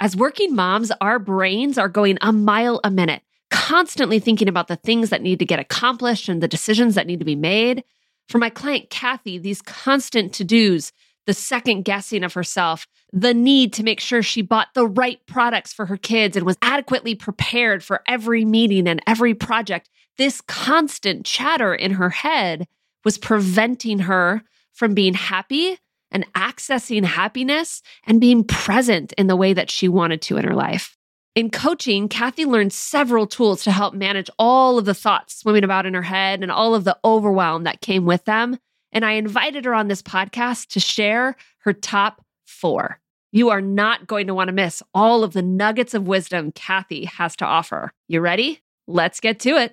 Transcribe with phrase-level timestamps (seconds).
[0.00, 4.76] As working moms, our brains are going a mile a minute, constantly thinking about the
[4.76, 7.84] things that need to get accomplished and the decisions that need to be made.
[8.26, 10.92] For my client, Kathy, these constant to dos,
[11.26, 15.74] the second guessing of herself, the need to make sure she bought the right products
[15.74, 21.26] for her kids and was adequately prepared for every meeting and every project, this constant
[21.26, 22.66] chatter in her head
[23.04, 24.42] was preventing her
[24.72, 25.76] from being happy
[26.10, 30.54] and accessing happiness and being present in the way that she wanted to in her
[30.54, 30.96] life.
[31.36, 35.86] In coaching, Kathy learned several tools to help manage all of the thoughts swimming about
[35.86, 38.58] in her head and all of the overwhelm that came with them.
[38.92, 42.98] And I invited her on this podcast to share her top four.
[43.30, 47.04] You are not going to want to miss all of the nuggets of wisdom Kathy
[47.04, 47.92] has to offer.
[48.08, 48.60] You ready?
[48.88, 49.72] Let's get to it.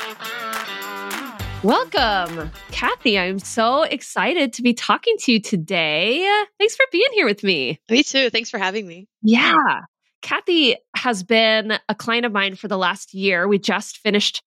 [1.63, 3.19] Welcome, Kathy.
[3.19, 6.27] I'm so excited to be talking to you today.
[6.57, 7.79] Thanks for being here with me.
[7.87, 8.31] Me too.
[8.31, 9.07] Thanks for having me.
[9.21, 9.81] Yeah.
[10.23, 13.47] Kathy has been a client of mine for the last year.
[13.47, 14.41] We just finished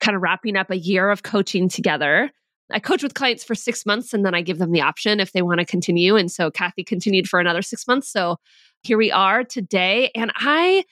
[0.00, 2.30] kind of wrapping up a year of coaching together.
[2.70, 5.32] I coach with clients for six months and then I give them the option if
[5.32, 6.16] they want to continue.
[6.16, 8.12] And so Kathy continued for another six months.
[8.12, 8.36] So
[8.82, 10.10] here we are today.
[10.14, 10.84] And I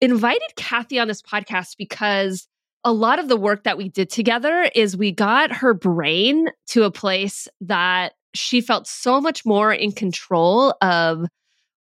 [0.00, 2.48] invited Kathy on this podcast because
[2.84, 6.84] a lot of the work that we did together is we got her brain to
[6.84, 11.26] a place that she felt so much more in control of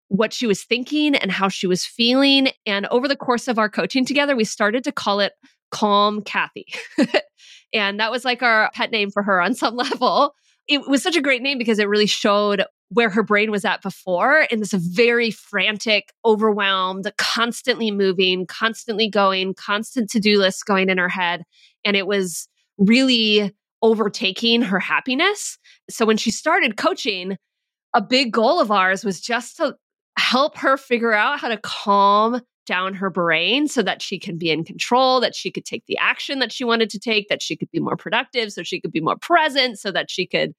[0.07, 2.49] what she was thinking and how she was feeling.
[2.65, 5.33] And over the course of our coaching together, we started to call it
[5.69, 6.65] Calm Kathy.
[7.73, 10.33] and that was like our pet name for her on some level.
[10.67, 13.81] It was such a great name because it really showed where her brain was at
[13.81, 20.89] before in this very frantic, overwhelmed, constantly moving, constantly going, constant to do list going
[20.89, 21.43] in her head.
[21.83, 25.57] And it was really overtaking her happiness.
[25.89, 27.37] So when she started coaching,
[27.93, 29.75] a big goal of ours was just to
[30.17, 34.51] help her figure out how to calm down her brain so that she can be
[34.51, 37.55] in control, that she could take the action that she wanted to take, that she
[37.55, 40.53] could be more productive, so she could be more present, so that she could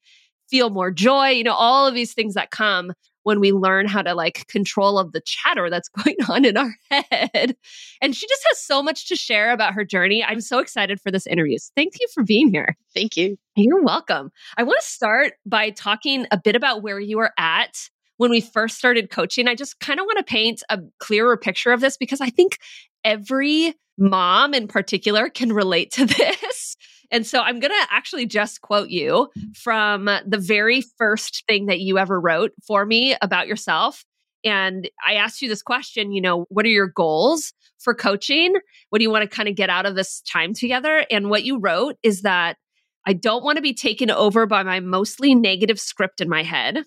[0.49, 2.93] feel more joy, you know, all of these things that come
[3.23, 6.75] when we learn how to like control of the chatter that's going on in our
[6.89, 7.55] head.
[8.01, 10.23] And she just has so much to share about her journey.
[10.23, 11.57] I'm so excited for this interview.
[11.57, 12.75] So thank you for being here.
[12.93, 13.37] Thank you.
[13.55, 14.31] You're welcome.
[14.57, 18.41] I want to start by talking a bit about where you were at when we
[18.41, 19.47] first started coaching.
[19.47, 22.57] I just kind of want to paint a clearer picture of this because I think
[23.03, 26.77] every mom in particular can relate to this.
[27.11, 31.79] And so I'm going to actually just quote you from the very first thing that
[31.79, 34.05] you ever wrote for me about yourself.
[34.43, 38.55] And I asked you this question, you know, what are your goals for coaching?
[38.89, 41.05] What do you want to kind of get out of this time together?
[41.09, 42.57] And what you wrote is that
[43.05, 46.83] I don't want to be taken over by my mostly negative script in my head.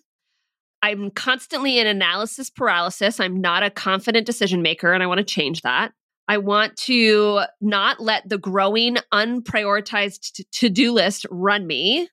[0.83, 3.21] I'm constantly in analysis paralysis.
[3.21, 5.93] I'm not a confident decision maker, and I want to change that.
[6.29, 12.09] I want to not let the growing, unprioritized to do list run me,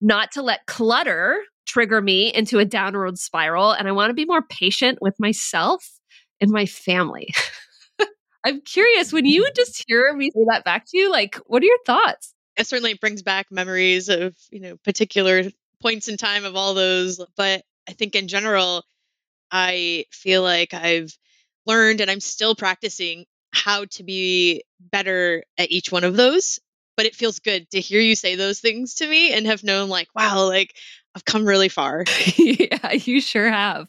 [0.00, 3.72] not to let clutter trigger me into a downward spiral.
[3.72, 5.88] And I want to be more patient with myself
[6.40, 7.32] and my family.
[8.44, 11.66] I'm curious when you just hear me say that back to you, like, what are
[11.66, 12.34] your thoughts?
[12.56, 15.44] It certainly brings back memories of, you know, particular
[15.80, 17.24] points in time of all those.
[17.36, 18.84] But I think in general,
[19.50, 21.16] I feel like I've
[21.66, 26.58] learned and I'm still practicing how to be better at each one of those.
[26.96, 29.88] But it feels good to hear you say those things to me and have known,
[29.88, 30.76] like, wow, like
[31.14, 32.04] I've come really far.
[32.36, 33.86] yeah, you sure have.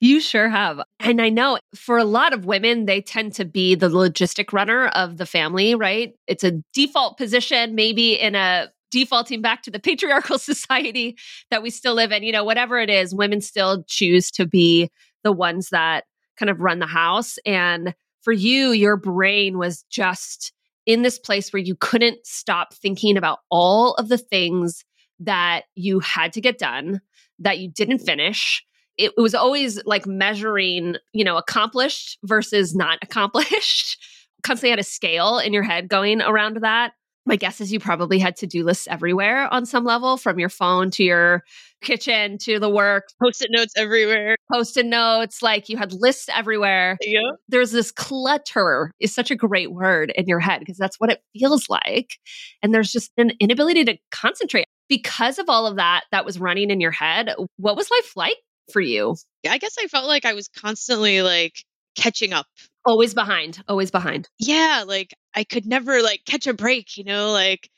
[0.00, 0.80] You sure have.
[1.00, 4.86] And I know for a lot of women, they tend to be the logistic runner
[4.88, 6.14] of the family, right?
[6.26, 11.16] It's a default position, maybe in a defaulting back to the patriarchal society
[11.50, 12.22] that we still live in.
[12.22, 14.90] You know, whatever it is, women still choose to be
[15.24, 16.04] the ones that
[16.38, 17.36] kind of run the house.
[17.44, 20.52] And for you, your brain was just
[20.86, 24.84] in this place where you couldn't stop thinking about all of the things
[25.20, 27.00] that you had to get done,
[27.38, 28.64] that you didn't finish.
[28.96, 34.02] It was always like measuring, you know, accomplished versus not accomplished.
[34.42, 36.92] Constantly had a scale in your head going around that.
[37.28, 40.48] My guess is you probably had to do lists everywhere on some level, from your
[40.48, 41.44] phone to your
[41.82, 45.42] kitchen to the work, post it notes everywhere, post it notes.
[45.42, 46.96] Like you had lists everywhere.
[47.02, 47.32] Yeah.
[47.46, 51.20] There's this clutter, is such a great word in your head because that's what it
[51.34, 52.12] feels like.
[52.62, 54.64] And there's just an inability to concentrate.
[54.88, 58.38] Because of all of that that was running in your head, what was life like
[58.72, 59.16] for you?
[59.46, 61.56] I guess I felt like I was constantly like
[61.94, 62.46] catching up.
[62.86, 64.30] Always behind, always behind.
[64.38, 67.68] Yeah, like I could never like catch a break, you know, like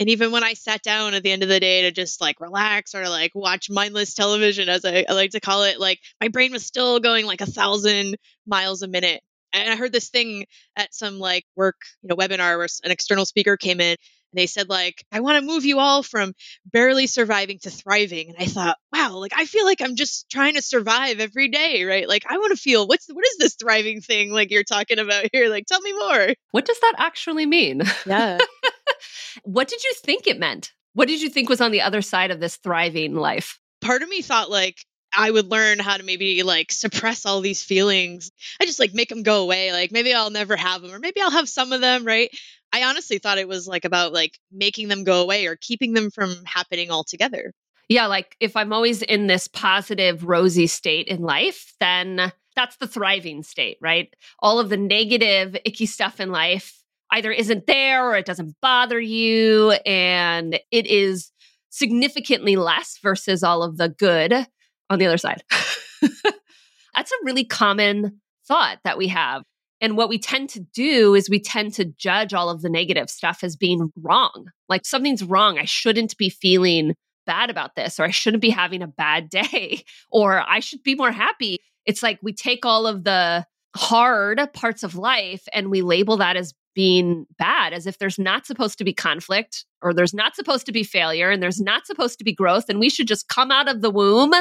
[0.00, 2.40] and even when I sat down at the end of the day to just like
[2.40, 6.28] relax or like watch mindless television, as I, I like to call it, like my
[6.28, 8.16] brain was still going like a thousand
[8.46, 9.22] miles a minute.
[9.52, 10.46] And I heard this thing
[10.76, 13.96] at some like work, you know, webinar where an external speaker came in
[14.34, 16.34] they said like, I want to move you all from
[16.66, 18.30] barely surviving to thriving.
[18.30, 21.84] And I thought, wow, like I feel like I'm just trying to survive every day,
[21.84, 22.08] right?
[22.08, 25.26] Like I want to feel what's what is this thriving thing like you're talking about
[25.32, 25.48] here?
[25.48, 26.28] Like tell me more.
[26.50, 27.82] What does that actually mean?
[28.06, 28.38] Yeah.
[29.42, 30.72] what did you think it meant?
[30.94, 33.58] What did you think was on the other side of this thriving life?
[33.80, 34.78] Part of me thought like
[35.16, 38.30] I would learn how to maybe like suppress all these feelings.
[38.60, 39.72] I just like make them go away.
[39.72, 42.30] Like maybe I'll never have them or maybe I'll have some of them, right?
[42.74, 46.10] I honestly thought it was like about like making them go away or keeping them
[46.10, 47.52] from happening altogether.
[47.88, 52.88] Yeah, like if I'm always in this positive, rosy state in life, then that's the
[52.88, 54.12] thriving state, right?
[54.40, 56.82] All of the negative, icky stuff in life
[57.12, 59.70] either isn't there or it doesn't bother you.
[59.86, 61.30] And it is
[61.70, 64.32] significantly less versus all of the good
[64.90, 65.44] on the other side.
[66.02, 69.44] That's a really common thought that we have.
[69.84, 73.10] And what we tend to do is we tend to judge all of the negative
[73.10, 74.46] stuff as being wrong.
[74.66, 75.58] Like something's wrong.
[75.58, 76.94] I shouldn't be feeling
[77.26, 80.94] bad about this, or I shouldn't be having a bad day, or I should be
[80.94, 81.58] more happy.
[81.84, 83.44] It's like we take all of the
[83.76, 88.46] hard parts of life and we label that as being bad, as if there's not
[88.46, 92.16] supposed to be conflict or there's not supposed to be failure and there's not supposed
[92.18, 92.70] to be growth.
[92.70, 94.32] And we should just come out of the womb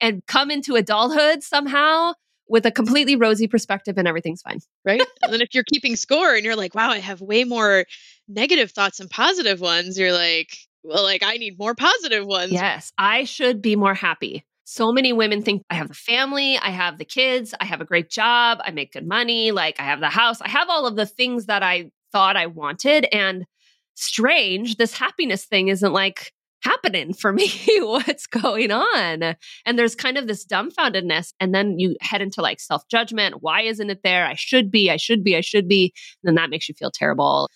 [0.00, 2.14] and come into adulthood somehow
[2.48, 4.60] with a completely rosy perspective and everything's fine.
[4.84, 5.02] Right.
[5.22, 7.84] and then if you're keeping score and you're like, wow, I have way more
[8.26, 12.52] negative thoughts and positive ones, you're like, well, like I need more positive ones.
[12.52, 14.44] Yes, I should be more happy.
[14.64, 17.86] So many women think I have the family, I have the kids, I have a
[17.86, 20.94] great job, I make good money, like I have the house, I have all of
[20.94, 23.06] the things that I thought I wanted.
[23.10, 23.46] And
[23.94, 26.32] strange, this happiness thing isn't like
[26.62, 27.50] happening for me?
[27.80, 29.36] What's going on?
[29.64, 31.32] And there's kind of this dumbfoundedness.
[31.40, 33.36] And then you head into like self judgment.
[33.40, 34.26] Why isn't it there?
[34.26, 35.92] I should be, I should be, I should be.
[36.22, 37.48] And then that makes you feel terrible.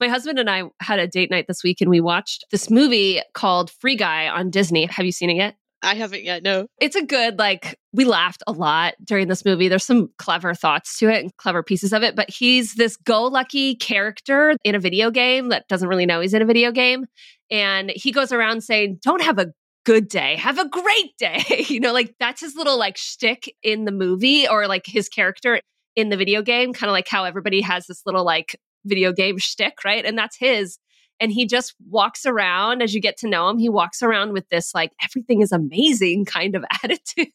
[0.00, 3.20] My husband and I had a date night this week and we watched this movie
[3.34, 4.86] called Free Guy on Disney.
[4.86, 5.54] Have you seen it yet?
[5.84, 6.44] I haven't yet.
[6.44, 6.66] No.
[6.80, 9.68] It's a good, like, we laughed a lot during this movie.
[9.68, 13.24] There's some clever thoughts to it and clever pieces of it, but he's this go
[13.24, 17.06] lucky character in a video game that doesn't really know he's in a video game.
[17.52, 19.52] And he goes around saying, Don't have a
[19.84, 21.64] good day, have a great day.
[21.68, 25.60] you know, like that's his little like shtick in the movie or like his character
[25.94, 29.38] in the video game, kind of like how everybody has this little like video game
[29.38, 30.04] shtick, right?
[30.04, 30.78] And that's his.
[31.20, 33.58] And he just walks around as you get to know him.
[33.58, 37.28] He walks around with this, like, everything is amazing kind of attitude.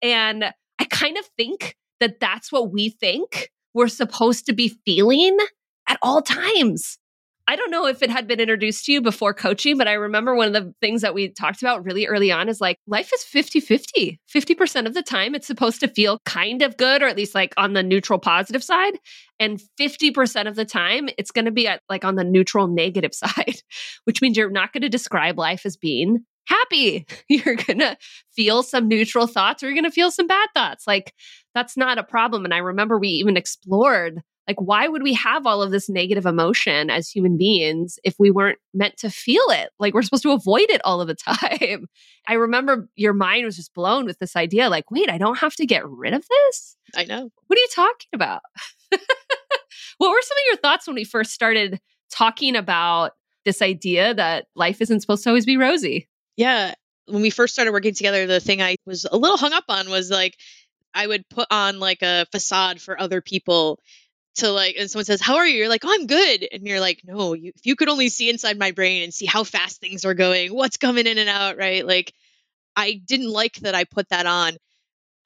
[0.00, 0.44] And
[0.78, 5.36] I kind of think that that's what we think we're supposed to be feeling
[5.88, 6.98] at all times.
[7.46, 10.34] I don't know if it had been introduced to you before coaching, but I remember
[10.34, 13.22] one of the things that we talked about really early on is like life is
[13.22, 14.20] 50 50.
[14.34, 17.52] 50% of the time, it's supposed to feel kind of good, or at least like
[17.58, 18.94] on the neutral positive side.
[19.38, 23.14] And 50% of the time, it's going to be at like on the neutral negative
[23.14, 23.60] side,
[24.04, 27.06] which means you're not going to describe life as being happy.
[27.28, 27.96] You're going to
[28.36, 30.86] feel some neutral thoughts or you're going to feel some bad thoughts.
[30.86, 31.14] Like
[31.54, 32.44] that's not a problem.
[32.44, 36.26] And I remember we even explored like, why would we have all of this negative
[36.26, 39.70] emotion as human beings if we weren't meant to feel it?
[39.78, 41.86] Like, we're supposed to avoid it all of the time.
[42.28, 45.54] I remember your mind was just blown with this idea like, wait, I don't have
[45.56, 46.76] to get rid of this?
[46.94, 47.30] I know.
[47.46, 48.42] What are you talking about?
[48.90, 53.12] what were some of your thoughts when we first started talking about
[53.44, 56.08] this idea that life isn't supposed to always be rosy?
[56.36, 56.74] Yeah.
[57.06, 59.90] When we first started working together, the thing I was a little hung up on
[59.90, 60.36] was like,
[60.94, 63.80] I would put on like a facade for other people
[64.36, 65.58] to like and someone says how are you?
[65.58, 66.46] You're like oh i'm good.
[66.50, 69.26] And you're like no you, if you could only see inside my brain and see
[69.26, 71.86] how fast things are going what's coming in and out right?
[71.86, 72.12] Like
[72.76, 74.56] i didn't like that i put that on.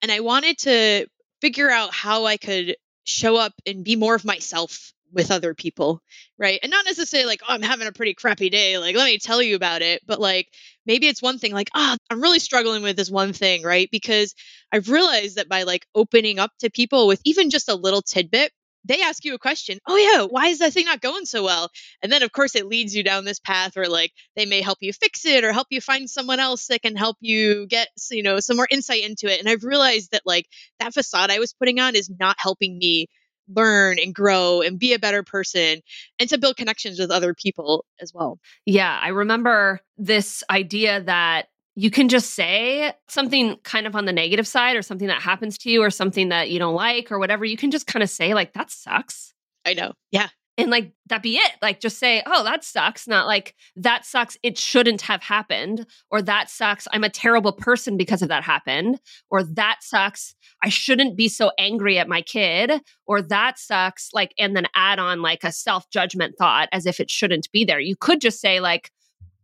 [0.02, 1.06] And i wanted to
[1.40, 6.02] figure out how i could show up and be more of myself with other people
[6.38, 6.60] right?
[6.62, 9.42] And not necessarily like oh i'm having a pretty crappy day like let me tell
[9.42, 10.02] you about it.
[10.06, 10.48] But like
[10.86, 13.88] maybe it's one thing like ah oh, i'm really struggling with this one thing right?
[13.90, 14.34] Because
[14.72, 18.52] i've realized that by like opening up to people with even just a little tidbit
[18.84, 19.78] they ask you a question.
[19.86, 21.70] Oh yeah, why is that thing not going so well?
[22.02, 24.78] And then of course it leads you down this path where like they may help
[24.80, 28.22] you fix it or help you find someone else that can help you get you
[28.22, 29.40] know some more insight into it.
[29.40, 30.46] And I've realized that like
[30.80, 33.06] that facade I was putting on is not helping me
[33.54, 35.80] learn and grow and be a better person
[36.20, 38.38] and to build connections with other people as well.
[38.66, 41.46] Yeah, I remember this idea that
[41.78, 45.56] you can just say something kind of on the negative side or something that happens
[45.58, 47.44] to you or something that you don't like or whatever.
[47.44, 49.32] You can just kind of say, like, that sucks.
[49.64, 49.92] I know.
[50.10, 50.26] Yeah.
[50.56, 51.52] And like that be it.
[51.62, 53.06] Like just say oh that sucks.
[53.06, 54.36] Not like that sucks.
[54.42, 55.86] It shouldn't have happened.
[56.10, 56.88] Or that sucks.
[56.92, 58.98] I'm a terrible person because of that happened.
[59.30, 60.34] Or that sucks.
[60.64, 62.72] I shouldn't be so angry at my kid.
[63.06, 64.10] Or that sucks.
[64.12, 67.64] Like and then add on like a self judgment thought as if it shouldn't be
[67.64, 67.78] there.
[67.78, 68.90] You could just say like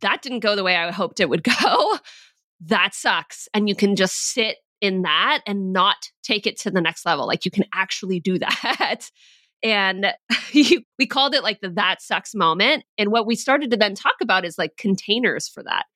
[0.05, 1.99] that didn't go the way i hoped it would go
[2.61, 6.81] that sucks and you can just sit in that and not take it to the
[6.81, 9.11] next level like you can actually do that
[9.65, 10.13] and
[10.55, 12.85] we called it like the that sucks moment.
[12.99, 15.87] And what we started to then talk about is like containers for that.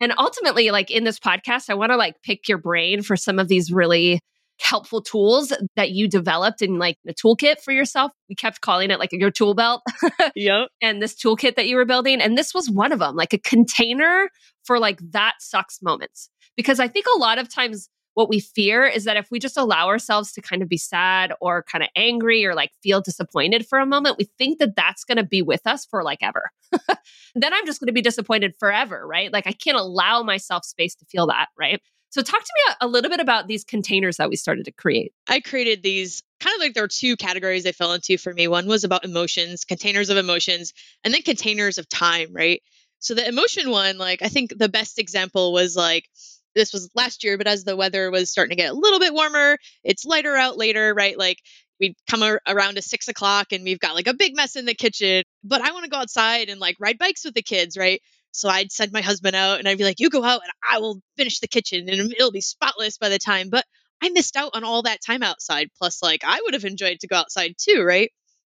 [0.00, 3.38] And ultimately, like in this podcast, I want to like pick your brain for some
[3.38, 4.18] of these really
[4.62, 8.12] helpful tools that you developed in like the toolkit for yourself.
[8.28, 9.82] We kept calling it like your tool belt.
[10.34, 10.68] yep.
[10.80, 12.20] And this toolkit that you were building.
[12.20, 14.28] And this was one of them, like a container
[14.64, 16.30] for like that sucks moments.
[16.56, 19.56] Because I think a lot of times what we fear is that if we just
[19.56, 23.66] allow ourselves to kind of be sad or kind of angry or like feel disappointed
[23.66, 26.50] for a moment, we think that that's going to be with us for like ever.
[27.34, 29.32] then I'm just going to be disappointed forever, right?
[29.32, 31.80] Like I can't allow myself space to feel that, right?
[32.12, 34.72] So, talk to me a, a, little bit about these containers that we started to
[34.72, 35.14] create.
[35.26, 38.48] I created these kind of like there are two categories they fell into for me.
[38.48, 42.60] One was about emotions, containers of emotions, and then containers of time, right?
[42.98, 46.06] So, the emotion one, like, I think the best example was like,
[46.54, 49.14] this was last year, but as the weather was starting to get a little bit
[49.14, 51.16] warmer, it's lighter out later, right?
[51.16, 51.38] Like
[51.80, 54.66] we'd come ar- around to six o'clock and we've got like a big mess in
[54.66, 57.78] the kitchen, but I want to go outside and like ride bikes with the kids,
[57.78, 58.02] right?
[58.32, 60.78] So I'd send my husband out and I'd be like, you go out and I
[60.78, 63.50] will finish the kitchen and it'll be spotless by the time.
[63.50, 63.64] But
[64.02, 65.68] I missed out on all that time outside.
[65.78, 68.10] Plus, like, I would have enjoyed to go outside too, right?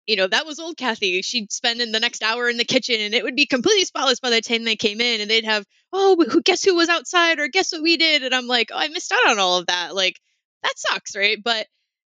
[0.08, 1.22] you know, that was old Kathy.
[1.22, 4.30] She'd spend the next hour in the kitchen and it would be completely spotless by
[4.30, 7.50] the time they came in and they'd have, oh, who guess who was outside or
[7.50, 8.24] guess what we did?
[8.24, 9.94] And I'm like, oh, I missed out on all of that.
[9.94, 10.18] Like,
[10.64, 11.38] that sucks, right?
[11.44, 11.68] But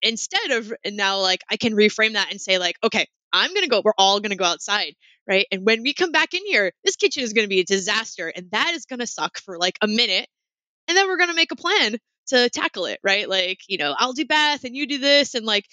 [0.03, 3.69] instead of, now like I can reframe that and say, like, okay, I'm going to
[3.69, 4.93] go, we're all going to go outside,
[5.29, 5.45] right?
[5.51, 8.27] And when we come back in here, this kitchen is going to be a disaster
[8.35, 10.27] and that is going to suck for like a minute.
[10.87, 11.97] And then we're going to make a plan
[12.29, 13.29] to tackle it, right?
[13.29, 15.35] Like, you know, I'll do bath and you do this.
[15.35, 15.65] And like,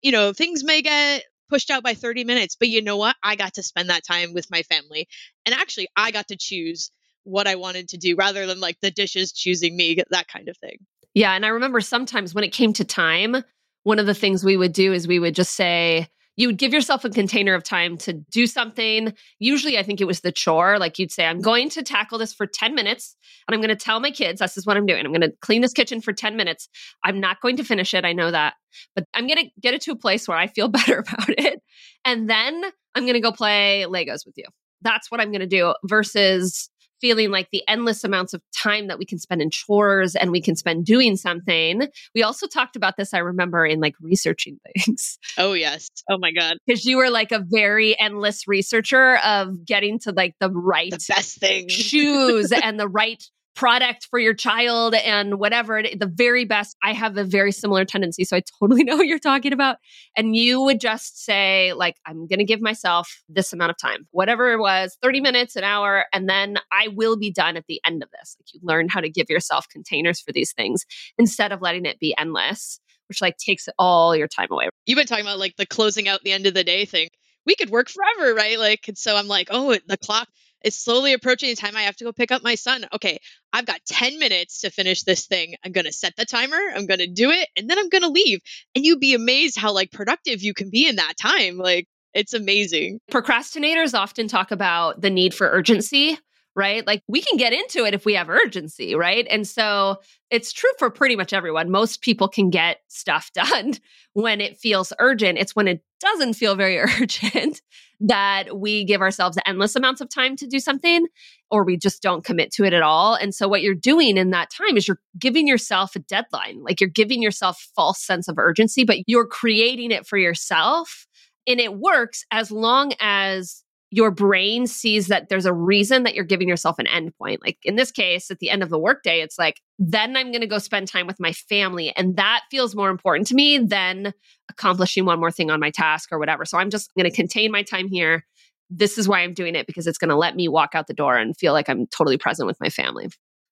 [0.00, 2.56] you know, things may get pushed out by 30 minutes.
[2.58, 3.14] But you know what?
[3.22, 5.08] I got to spend that time with my family.
[5.44, 6.90] And actually, I got to choose
[7.24, 10.56] what I wanted to do rather than like the dishes choosing me, that kind of
[10.56, 10.78] thing.
[11.14, 11.34] Yeah.
[11.34, 13.36] And I remember sometimes when it came to time,
[13.82, 16.72] one of the things we would do is we would just say, you would give
[16.72, 19.12] yourself a container of time to do something.
[19.38, 20.78] Usually, I think it was the chore.
[20.78, 23.84] Like you'd say, I'm going to tackle this for 10 minutes and I'm going to
[23.84, 25.04] tell my kids this is what I'm doing.
[25.04, 26.68] I'm going to clean this kitchen for 10 minutes.
[27.04, 28.04] I'm not going to finish it.
[28.04, 28.54] I know that,
[28.94, 31.62] but I'm going to get it to a place where I feel better about it.
[32.04, 32.62] And then
[32.94, 34.46] I'm going to go play Legos with you.
[34.80, 36.68] That's what I'm going to do versus
[37.02, 40.40] feeling like the endless amounts of time that we can spend in chores and we
[40.40, 41.88] can spend doing something.
[42.14, 45.18] We also talked about this, I remember, in like researching things.
[45.36, 45.90] Oh, yes.
[46.08, 46.56] Oh, my God.
[46.66, 51.04] Because you were like a very endless researcher of getting to like the right the
[51.08, 53.22] best thing shoes and the right
[53.54, 58.24] product for your child and whatever the very best i have a very similar tendency
[58.24, 59.76] so i totally know what you're talking about
[60.16, 64.06] and you would just say like i'm going to give myself this amount of time
[64.10, 67.80] whatever it was 30 minutes an hour and then i will be done at the
[67.84, 68.36] end of this.
[68.38, 70.84] Like you learn how to give yourself containers for these things
[71.18, 74.68] instead of letting it be endless which like takes all your time away.
[74.86, 77.08] You've been talking about like the closing out the end of the day thing.
[77.44, 78.58] We could work forever right?
[78.58, 80.28] Like and so i'm like oh the clock
[80.64, 82.86] it's slowly approaching the time I have to go pick up my son.
[82.92, 83.18] Okay,
[83.52, 85.54] I've got 10 minutes to finish this thing.
[85.64, 88.02] I'm going to set the timer, I'm going to do it, and then I'm going
[88.02, 88.40] to leave.
[88.74, 91.58] And you'd be amazed how like productive you can be in that time.
[91.58, 93.00] Like it's amazing.
[93.10, 96.18] Procrastinators often talk about the need for urgency
[96.54, 96.86] right?
[96.86, 99.26] Like we can get into it if we have urgency, right?
[99.30, 99.96] And so
[100.30, 101.70] it's true for pretty much everyone.
[101.70, 103.74] Most people can get stuff done
[104.12, 105.38] when it feels urgent.
[105.38, 107.62] It's when it doesn't feel very urgent
[108.04, 111.06] that we give ourselves endless amounts of time to do something
[111.50, 113.14] or we just don't commit to it at all.
[113.14, 116.62] And so what you're doing in that time is you're giving yourself a deadline.
[116.62, 121.06] Like you're giving yourself false sense of urgency, but you're creating it for yourself
[121.46, 123.62] and it works as long as
[123.92, 127.36] your brain sees that there's a reason that you're giving yourself an endpoint.
[127.44, 130.40] Like in this case, at the end of the workday, it's like, then I'm going
[130.40, 131.94] to go spend time with my family.
[131.94, 134.14] And that feels more important to me than
[134.48, 136.46] accomplishing one more thing on my task or whatever.
[136.46, 138.24] So I'm just going to contain my time here.
[138.70, 140.94] This is why I'm doing it because it's going to let me walk out the
[140.94, 143.10] door and feel like I'm totally present with my family.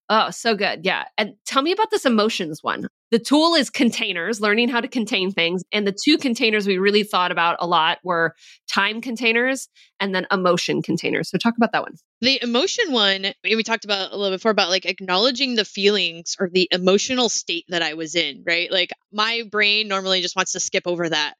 [0.09, 0.87] Oh, so good.
[0.87, 1.05] Yeah.
[1.19, 2.89] And tell me about this emotions one.
[3.11, 5.63] The tool is containers, learning how to contain things.
[5.73, 8.35] And the two containers we really thought about a lot were
[8.73, 11.31] time containers and then emotion containers.
[11.31, 11.95] So talk about that one.
[12.21, 16.49] The emotion one, we talked about a little before about like acknowledging the feelings or
[16.53, 18.71] the emotional state that I was in, right?
[18.71, 21.35] Like my brain normally just wants to skip over that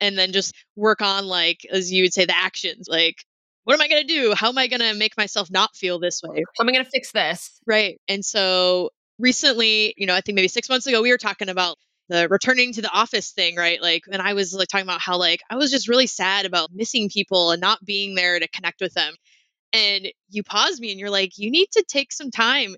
[0.00, 3.24] and then just work on like as you would say the actions like
[3.64, 4.34] what am I going to do?
[4.34, 6.42] How am I going to make myself not feel this way?
[6.58, 7.60] How am I going to fix this?
[7.64, 8.00] Right.
[8.08, 8.90] And so
[9.22, 12.74] recently, you know, I think maybe six months ago, we were talking about the returning
[12.74, 13.80] to the office thing, right?
[13.80, 16.70] Like, and I was like talking about how, like, I was just really sad about
[16.74, 19.14] missing people and not being there to connect with them.
[19.72, 22.74] And you pause me and you're like, you need to take some time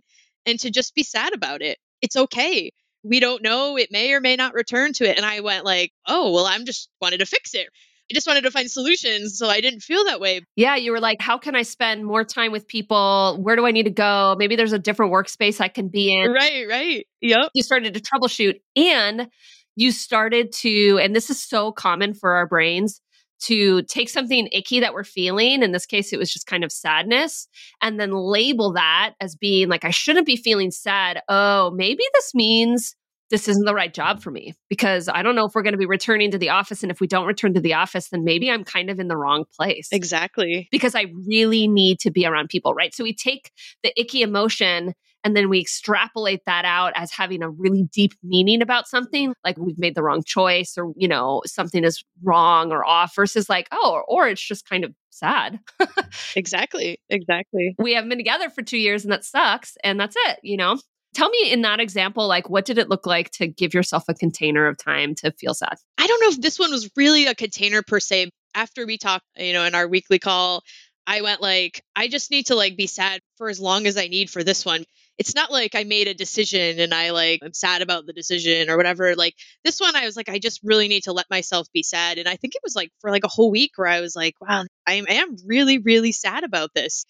[0.47, 1.79] and to just be sad about it.
[2.03, 2.71] It's okay.
[3.03, 3.77] We don't know.
[3.77, 5.17] It may or may not return to it.
[5.17, 7.69] And I went like, oh, well, I'm just wanted to fix it.
[8.11, 10.43] I just wanted to find solutions so I didn't feel that way.
[10.57, 13.39] Yeah, you were like, how can I spend more time with people?
[13.41, 14.37] Where do I need to go?
[14.39, 16.31] Maybe there's a different workspace I can be in.
[16.31, 17.07] Right, right.
[17.23, 17.51] Yep.
[17.55, 19.29] You started to troubleshoot and
[19.77, 23.01] you started to, and this is so common for our brains,
[23.41, 25.63] to take something icky that we're feeling.
[25.63, 27.49] In this case, it was just kind of sadness,
[27.83, 31.21] and then label that as being like, I shouldn't be feeling sad.
[31.29, 32.95] Oh, maybe this means
[33.31, 35.79] this isn't the right job for me because I don't know if we're going to
[35.79, 36.83] be returning to the office.
[36.83, 39.17] And if we don't return to the office, then maybe I'm kind of in the
[39.17, 39.89] wrong place.
[39.93, 40.69] Exactly.
[40.71, 42.95] Because I really need to be around people, right?
[42.95, 43.51] So we take
[43.83, 48.61] the icky emotion and then we extrapolate that out as having a really deep meaning
[48.61, 52.85] about something like we've made the wrong choice or you know something is wrong or
[52.85, 55.59] off versus like oh or, or it's just kind of sad
[56.37, 60.39] exactly exactly we haven't been together for two years and that sucks and that's it
[60.43, 60.79] you know
[61.15, 64.15] Tell me in that example, like what did it look like to give yourself a
[64.15, 65.77] container of time to feel sad?
[65.97, 68.31] I don't know if this one was really a container per se.
[68.57, 70.63] After we talked, you know, in our weekly call,
[71.07, 74.09] I went like, I just need to like be sad for as long as I
[74.09, 74.85] need for this one.
[75.19, 78.71] It's not like I made a decision and I like I'm sad about the decision
[78.71, 79.15] or whatever.
[79.15, 82.19] Like this one, I was like, I just really need to let myself be sad.
[82.19, 84.35] And I think it was like for like a whole week where I was like,
[84.41, 87.07] wow, I am really, really sad about this.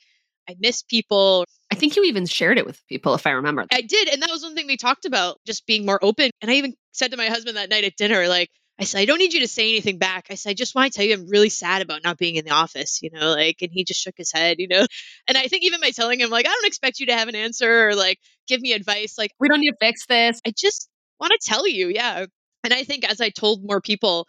[0.49, 1.47] I miss people.
[1.75, 3.67] I think you even shared it with people, if I remember.
[3.73, 4.07] I did.
[4.07, 6.31] And that was one thing we talked about, just being more open.
[6.41, 9.07] And I even said to my husband that night at dinner, like, I said, I
[9.07, 10.27] don't need you to say anything back.
[10.31, 12.45] I said, I just want to tell you I'm really sad about not being in
[12.45, 14.87] the office, you know, like, and he just shook his head, you know.
[15.27, 17.35] And I think even by telling him, like, I don't expect you to have an
[17.35, 20.41] answer or like give me advice, like, we don't need to fix this.
[20.47, 22.27] I just want to tell you, yeah.
[22.63, 24.29] And I think as I told more people,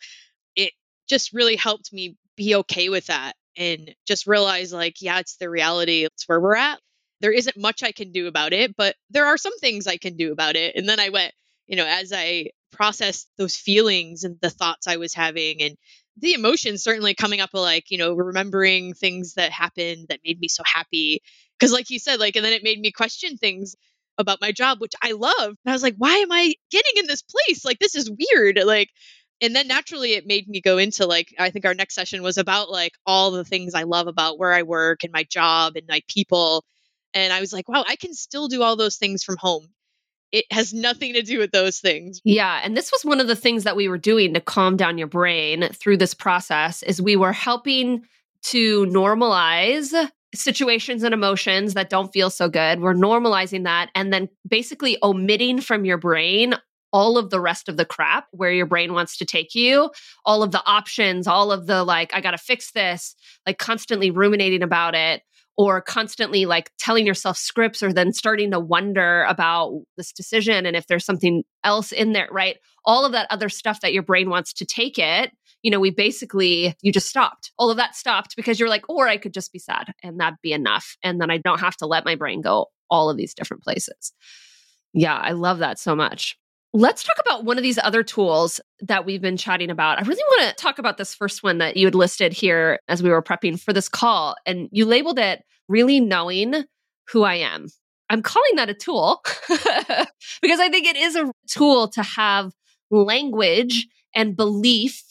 [0.55, 0.71] it
[1.08, 5.49] just really helped me be okay with that and just realize like yeah it's the
[5.49, 6.79] reality it's where we're at
[7.25, 10.15] there isn't much i can do about it but there are some things i can
[10.15, 10.75] do about it.
[10.75, 11.33] And then i went
[11.65, 15.75] you know as i processed those feelings and the thoughts i was having and
[16.17, 20.47] the emotions certainly coming up like you know remembering things that happened that made me
[20.47, 21.21] so happy.
[21.59, 23.75] Because like you said like and then it made me question things
[24.17, 25.35] about my job which i love.
[25.39, 27.65] And i was like why am i getting in this place?
[27.65, 28.59] Like this is weird.
[28.63, 28.89] Like
[29.41, 32.38] and then naturally it made me go into like i think our next session was
[32.38, 35.85] about like all the things i love about where i work and my job and
[35.89, 36.63] my people
[37.15, 39.67] and i was like wow i can still do all those things from home.
[40.32, 42.19] It has nothing to do with those things.
[42.25, 44.97] Yeah and this was one of the things that we were doing to calm down
[44.97, 48.04] your brain through this process is we were helping
[48.43, 49.93] to normalize
[50.34, 52.82] situations and emotions that don't feel so good.
[52.82, 56.56] We're normalizing that and then basically omitting from your brain
[56.93, 59.91] all of the rest of the crap where your brain wants to take you,
[60.23, 64.12] all of the options, all of the like, I got to fix this, like constantly
[64.12, 65.21] ruminating about it
[65.58, 70.76] or constantly like telling yourself scripts or then starting to wonder about this decision and
[70.76, 72.58] if there's something else in there, right?
[72.84, 75.32] All of that other stuff that your brain wants to take it,
[75.63, 77.52] you know, we basically, you just stopped.
[77.58, 80.38] All of that stopped because you're like, or I could just be sad and that'd
[80.44, 80.98] be enough.
[81.02, 84.13] And then I don't have to let my brain go all of these different places.
[84.94, 86.38] Yeah, I love that so much.
[86.75, 89.97] Let's talk about one of these other tools that we've been chatting about.
[89.97, 93.01] I really want to talk about this first one that you had listed here as
[93.01, 94.35] we were prepping for this call.
[94.45, 96.65] And you labeled it really knowing
[97.07, 97.67] who I am.
[98.09, 102.51] I'm calling that a tool because I think it is a tool to have
[102.91, 105.01] language and belief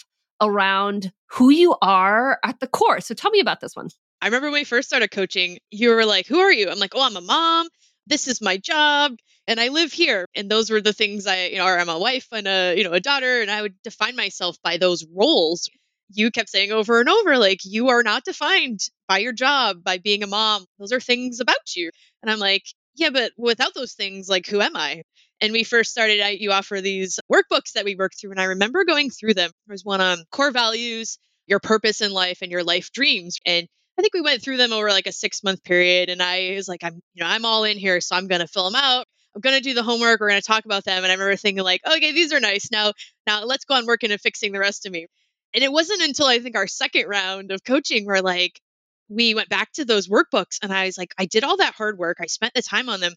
[0.42, 3.00] around who you are at the core.
[3.00, 3.88] So tell me about this one.
[4.20, 6.68] I remember when we first started coaching, you were like, Who are you?
[6.68, 7.68] I'm like, Oh, I'm a mom.
[8.06, 10.26] This is my job and I live here.
[10.34, 12.92] And those were the things I, you know, I'm a wife and a, you know,
[12.92, 15.68] a daughter, and I would define myself by those roles.
[16.10, 19.98] you kept saying over and over, like, you are not defined by your job, by
[19.98, 20.64] being a mom.
[20.78, 21.90] Those are things about you.
[22.22, 22.64] And I'm like,
[22.96, 25.02] yeah, but without those things, like, who am I?
[25.40, 28.30] And we first started you offer these workbooks that we work through.
[28.30, 29.50] And I remember going through them.
[29.66, 33.38] There was one on core values, your purpose in life, and your life dreams.
[33.44, 33.66] And
[33.98, 36.08] I think we went through them over like a six month period.
[36.08, 38.00] And I was like, I'm, you know, I'm all in here.
[38.00, 39.06] So I'm going to fill them out.
[39.34, 40.20] I'm going to do the homework.
[40.20, 41.02] We're going to talk about them.
[41.02, 42.70] And I remember thinking like, okay, these are nice.
[42.70, 42.92] Now,
[43.26, 45.06] now let's go on working and fixing the rest of me.
[45.54, 48.60] And it wasn't until I think our second round of coaching where like
[49.08, 51.98] we went back to those workbooks and I was like, I did all that hard
[51.98, 52.18] work.
[52.20, 53.14] I spent the time on them.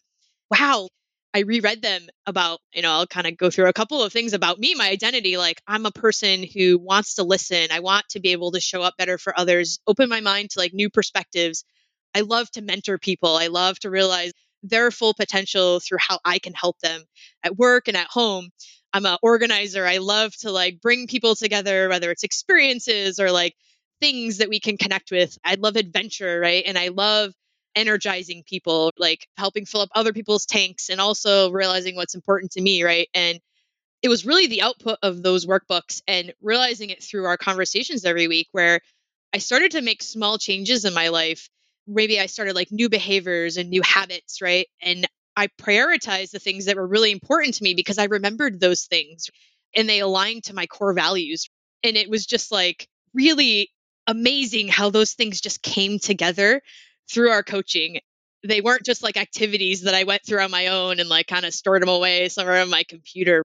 [0.50, 0.88] Wow.
[1.34, 4.32] I reread them about, you know, I'll kind of go through a couple of things
[4.32, 5.36] about me, my identity.
[5.36, 7.68] Like, I'm a person who wants to listen.
[7.70, 10.58] I want to be able to show up better for others, open my mind to
[10.58, 11.64] like new perspectives.
[12.14, 13.36] I love to mentor people.
[13.36, 17.02] I love to realize their full potential through how I can help them
[17.44, 18.48] at work and at home.
[18.92, 19.86] I'm an organizer.
[19.86, 23.54] I love to like bring people together, whether it's experiences or like
[24.00, 25.36] things that we can connect with.
[25.44, 26.64] I love adventure, right?
[26.66, 27.32] And I love
[27.74, 32.60] energizing people, like helping fill up other people's tanks and also realizing what's important to
[32.60, 33.08] me, right?
[33.14, 33.40] And
[34.02, 38.28] it was really the output of those workbooks and realizing it through our conversations every
[38.28, 38.80] week where
[39.32, 41.48] I started to make small changes in my life.
[41.86, 44.66] Maybe I started like new behaviors and new habits, right?
[44.80, 48.84] And I prioritized the things that were really important to me because I remembered those
[48.84, 49.30] things
[49.76, 51.48] and they aligned to my core values.
[51.82, 53.70] And it was just like really
[54.06, 56.62] amazing how those things just came together
[57.10, 58.00] through our coaching.
[58.46, 61.44] They weren't just like activities that I went through on my own and like kind
[61.44, 63.42] of stored them away somewhere on my computer.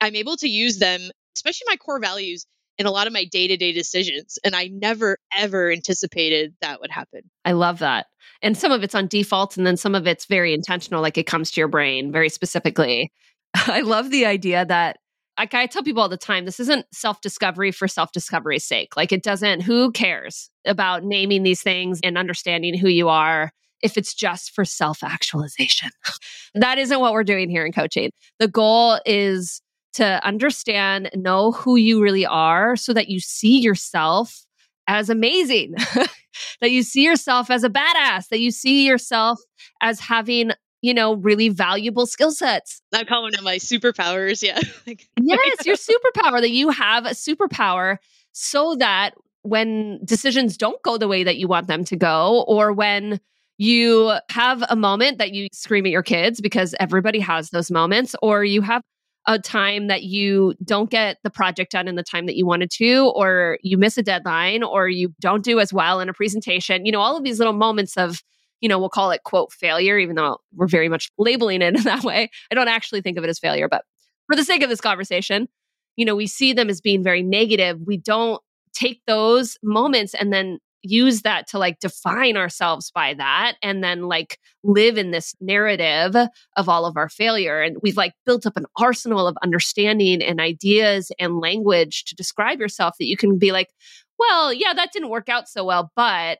[0.00, 1.00] I'm able to use them,
[1.36, 2.46] especially my core values,
[2.76, 4.38] in a lot of my day to day decisions.
[4.44, 7.22] And I never, ever anticipated that would happen.
[7.44, 8.06] I love that.
[8.42, 11.26] And some of it's on default, and then some of it's very intentional, like it
[11.26, 13.12] comes to your brain very specifically.
[13.54, 14.98] I love the idea that
[15.38, 18.96] like I tell people all the time, this isn't self discovery for self discovery's sake.
[18.96, 23.98] Like it doesn't, who cares about naming these things and understanding who you are if
[23.98, 25.90] it's just for self actualization?
[26.54, 28.10] that isn't what we're doing here in coaching.
[28.38, 29.60] The goal is
[29.94, 34.44] to understand, know who you really are so that you see yourself
[34.86, 35.74] as amazing,
[36.60, 39.40] that you see yourself as a badass, that you see yourself
[39.80, 40.50] as having
[40.84, 42.82] you know, really valuable skill sets.
[42.92, 44.42] I call one of my superpowers.
[44.42, 44.60] Yeah.
[45.22, 47.96] yes, your superpower that you have a superpower
[48.32, 52.70] so that when decisions don't go the way that you want them to go, or
[52.70, 53.18] when
[53.56, 58.14] you have a moment that you scream at your kids because everybody has those moments,
[58.20, 58.82] or you have
[59.26, 62.70] a time that you don't get the project done in the time that you wanted
[62.72, 66.84] to, or you miss a deadline, or you don't do as well in a presentation.
[66.84, 68.22] You know, all of these little moments of
[68.60, 71.82] you know, we'll call it quote failure, even though we're very much labeling it in
[71.82, 72.30] that way.
[72.50, 73.84] I don't actually think of it as failure, but
[74.26, 75.48] for the sake of this conversation,
[75.96, 77.78] you know, we see them as being very negative.
[77.86, 78.40] We don't
[78.74, 84.02] take those moments and then use that to like define ourselves by that and then
[84.02, 86.14] like live in this narrative
[86.56, 90.40] of all of our failure and we've like built up an arsenal of understanding and
[90.40, 93.70] ideas and language to describe yourself that you can be like
[94.18, 96.38] well yeah that didn't work out so well but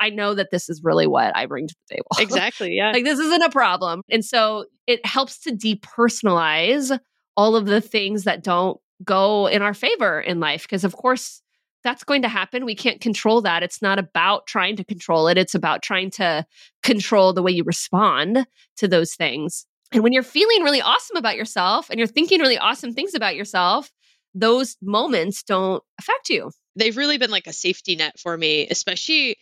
[0.00, 2.08] I know that this is really what I bring to the table.
[2.18, 2.74] Exactly.
[2.74, 2.92] Yeah.
[2.92, 4.02] like this isn't a problem.
[4.10, 6.98] And so it helps to depersonalize
[7.36, 10.62] all of the things that don't go in our favor in life.
[10.62, 11.42] Because, of course,
[11.84, 12.64] that's going to happen.
[12.64, 13.62] We can't control that.
[13.62, 16.46] It's not about trying to control it, it's about trying to
[16.82, 18.46] control the way you respond
[18.78, 19.66] to those things.
[19.92, 23.34] And when you're feeling really awesome about yourself and you're thinking really awesome things about
[23.34, 23.90] yourself,
[24.34, 26.52] those moments don't affect you.
[26.76, 29.36] They've really been like a safety net for me, especially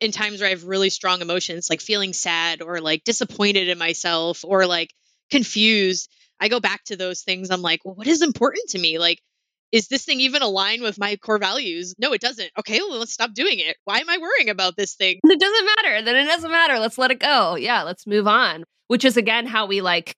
[0.00, 3.78] in times where I have really strong emotions, like feeling sad or like disappointed in
[3.78, 4.92] myself or like
[5.30, 7.50] confused, I go back to those things.
[7.50, 8.98] I'm like, well, what is important to me?
[8.98, 9.20] Like,
[9.70, 11.94] is this thing even aligned with my core values?
[11.98, 12.50] No, it doesn't.
[12.58, 13.76] Okay, well, let's stop doing it.
[13.84, 15.18] Why am I worrying about this thing?
[15.22, 16.02] It doesn't matter.
[16.02, 16.78] Then it doesn't matter.
[16.78, 17.56] Let's let it go.
[17.56, 18.64] Yeah, let's move on.
[18.86, 20.14] Which is again how we like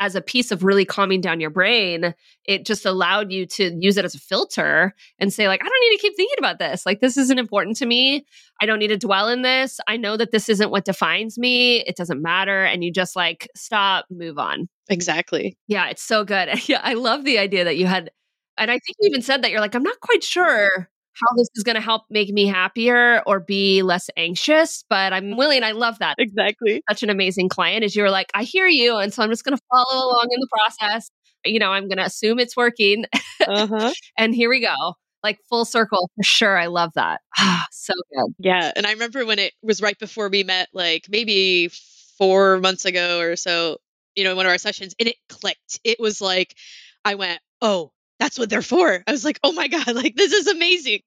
[0.00, 3.96] as a piece of really calming down your brain, it just allowed you to use
[3.96, 6.84] it as a filter and say, like, I don't need to keep thinking about this.
[6.84, 8.26] Like, this isn't important to me.
[8.60, 9.80] I don't need to dwell in this.
[9.86, 11.78] I know that this isn't what defines me.
[11.80, 12.64] It doesn't matter.
[12.64, 14.68] And you just like stop, move on.
[14.88, 15.56] Exactly.
[15.68, 16.48] Yeah, it's so good.
[16.68, 18.10] yeah, I love the idea that you had,
[18.58, 21.48] and I think you even said that you're like, I'm not quite sure how this
[21.54, 25.62] is going to help make me happier or be less anxious, but I'm willing.
[25.62, 26.16] I love that.
[26.18, 26.82] Exactly.
[26.88, 28.96] Such an amazing client is you were like, I hear you.
[28.96, 31.10] And so I'm just going to follow along in the process.
[31.44, 33.04] You know, I'm going to assume it's working.
[33.46, 33.92] Uh-huh.
[34.18, 34.94] and here we go.
[35.22, 36.58] Like full circle for sure.
[36.58, 37.20] I love that.
[37.38, 38.34] Ah, so good.
[38.38, 38.72] Yeah.
[38.74, 41.70] And I remember when it was right before we met, like maybe
[42.18, 43.78] four months ago or so,
[44.14, 45.80] you know, in one of our sessions, and it clicked.
[45.84, 46.54] It was like,
[47.04, 49.02] I went, oh, that's what they're for.
[49.06, 51.00] I was like, oh my God, like this is amazing.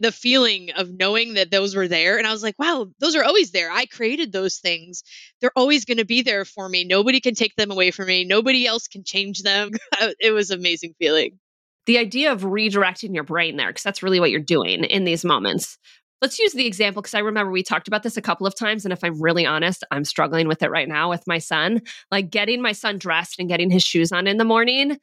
[0.00, 2.18] The feeling of knowing that those were there.
[2.18, 3.70] And I was like, wow, those are always there.
[3.70, 5.02] I created those things.
[5.40, 6.84] They're always going to be there for me.
[6.84, 8.24] Nobody can take them away from me.
[8.24, 9.70] Nobody else can change them.
[10.00, 11.38] Uh, it was amazing feeling.
[11.86, 15.24] The idea of redirecting your brain there, because that's really what you're doing in these
[15.24, 15.78] moments.
[16.20, 18.84] Let's use the example because I remember we talked about this a couple of times.
[18.84, 21.82] And if I'm really honest, I'm struggling with it right now with my son.
[22.10, 24.98] Like getting my son dressed and getting his shoes on in the morning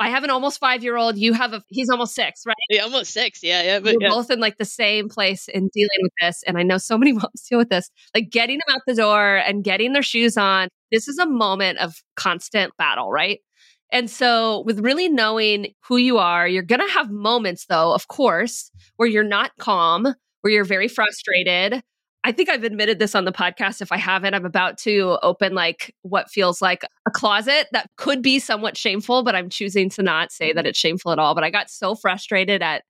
[0.00, 1.18] I have an almost five year old.
[1.18, 2.56] You have a, he's almost six, right?
[2.70, 3.42] Yeah, almost six.
[3.42, 3.62] Yeah.
[3.62, 3.80] Yeah.
[3.80, 4.10] But We're yeah.
[4.10, 6.42] both in like the same place in dealing with this.
[6.46, 9.36] And I know so many moms deal with this, like getting them out the door
[9.36, 10.68] and getting their shoes on.
[10.92, 13.40] This is a moment of constant battle, right?
[13.90, 18.06] And so, with really knowing who you are, you're going to have moments, though, of
[18.08, 21.82] course, where you're not calm, where you're very frustrated,
[22.24, 23.80] I think I've admitted this on the podcast.
[23.80, 28.22] If I haven't, I'm about to open like what feels like a closet that could
[28.22, 30.68] be somewhat shameful, but I'm choosing to not say that mm-hmm.
[30.68, 31.34] it's shameful at all.
[31.34, 32.82] But I got so frustrated at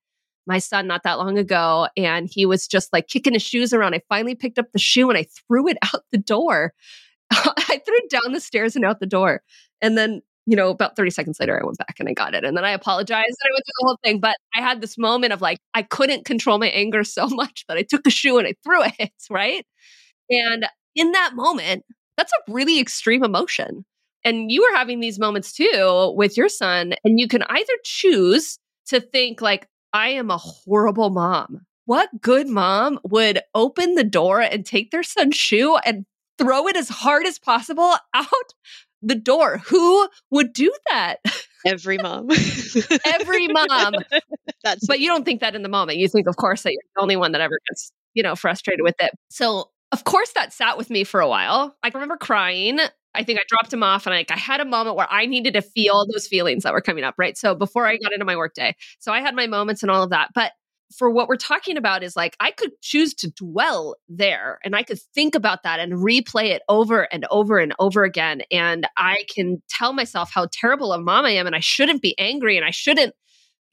[0.47, 3.95] my son not that long ago, and he was just like kicking his shoes around.
[3.95, 6.73] I finally picked up the shoe and I threw it out the door.
[7.31, 9.43] I threw it down the stairs and out the door.
[9.83, 12.43] And then you know, about 30 seconds later, I went back and I got it.
[12.43, 14.19] And then I apologized and I went through the whole thing.
[14.19, 17.77] But I had this moment of like, I couldn't control my anger so much that
[17.77, 19.67] I took a shoe and I threw it, right?
[20.31, 21.85] And in that moment,
[22.17, 23.85] that's a really extreme emotion.
[24.25, 26.95] And you were having these moments too with your son.
[27.05, 31.61] And you can either choose to think, like, I am a horrible mom.
[31.85, 36.07] What good mom would open the door and take their son's shoe and
[36.39, 38.53] throw it as hard as possible out
[39.03, 39.59] the door.
[39.67, 41.17] Who would do that?
[41.67, 42.29] Every mom.
[43.05, 43.95] Every mom.
[44.65, 45.99] That's but you don't think that in the moment.
[45.99, 48.83] You think, of course, that you're the only one that ever gets, you know, frustrated
[48.83, 49.13] with it.
[49.31, 51.77] So of course that sat with me for a while.
[51.83, 52.79] I remember crying.
[53.15, 55.55] I think I dropped him off and I, I had a moment where I needed
[55.55, 57.37] to feel those feelings that were coming up, right?
[57.37, 58.77] So before I got into my workday.
[58.99, 60.31] So I had my moments and all of that.
[60.35, 60.53] But
[60.97, 64.83] for what we're talking about is like I could choose to dwell there and I
[64.83, 68.43] could think about that and replay it over and over and over again.
[68.51, 72.19] And I can tell myself how terrible a mom I am and I shouldn't be
[72.19, 73.15] angry and I shouldn't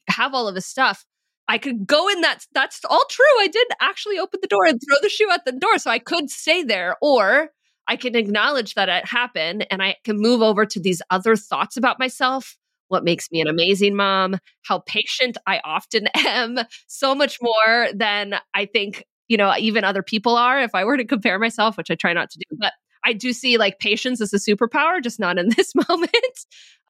[0.08, 1.04] have all of this stuff.
[1.48, 2.44] I could go in that.
[2.52, 3.24] That's all true.
[3.40, 5.78] I did actually open the door and throw the shoe at the door.
[5.78, 7.50] So I could stay there or
[7.88, 11.76] I can acknowledge that it happened and I can move over to these other thoughts
[11.76, 12.56] about myself
[12.88, 18.34] what makes me an amazing mom, how patient I often am, so much more than
[18.54, 21.90] I think, you know, even other people are if I were to compare myself, which
[21.90, 22.56] I try not to do.
[22.58, 22.72] But
[23.04, 26.10] I do see like patience as a superpower, just not in this moment.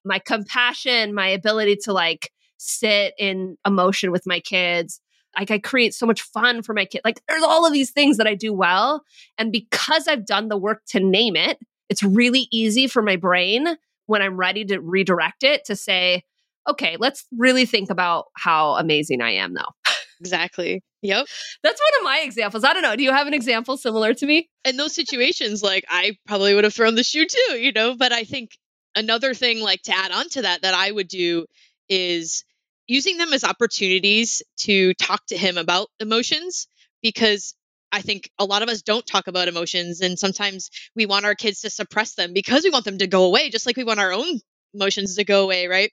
[0.05, 4.99] my compassion, my ability to like sit in emotion with my kids.
[5.37, 7.01] Like I create so much fun for my kid.
[7.05, 9.03] Like there's all of these things that I do well.
[9.37, 13.77] And because I've done the work to name it, it's really easy for my brain
[14.07, 16.23] when I'm ready to redirect it to say,
[16.67, 19.91] okay, let's really think about how amazing I am though.
[20.19, 20.81] Exactly.
[21.03, 21.27] Yep.
[21.63, 22.63] That's one of my examples.
[22.63, 22.95] I don't know.
[22.95, 24.49] Do you have an example similar to me?
[24.65, 28.11] In those situations, like I probably would have thrown the shoe too, you know, but
[28.11, 28.51] I think
[28.95, 31.45] another thing like to add on to that that I would do
[31.87, 32.43] is
[32.87, 36.67] using them as opportunities to talk to him about emotions
[37.01, 37.53] because
[37.91, 41.35] I think a lot of us don't talk about emotions, and sometimes we want our
[41.35, 43.99] kids to suppress them because we want them to go away, just like we want
[43.99, 44.39] our own
[44.73, 45.91] emotions to go away, right?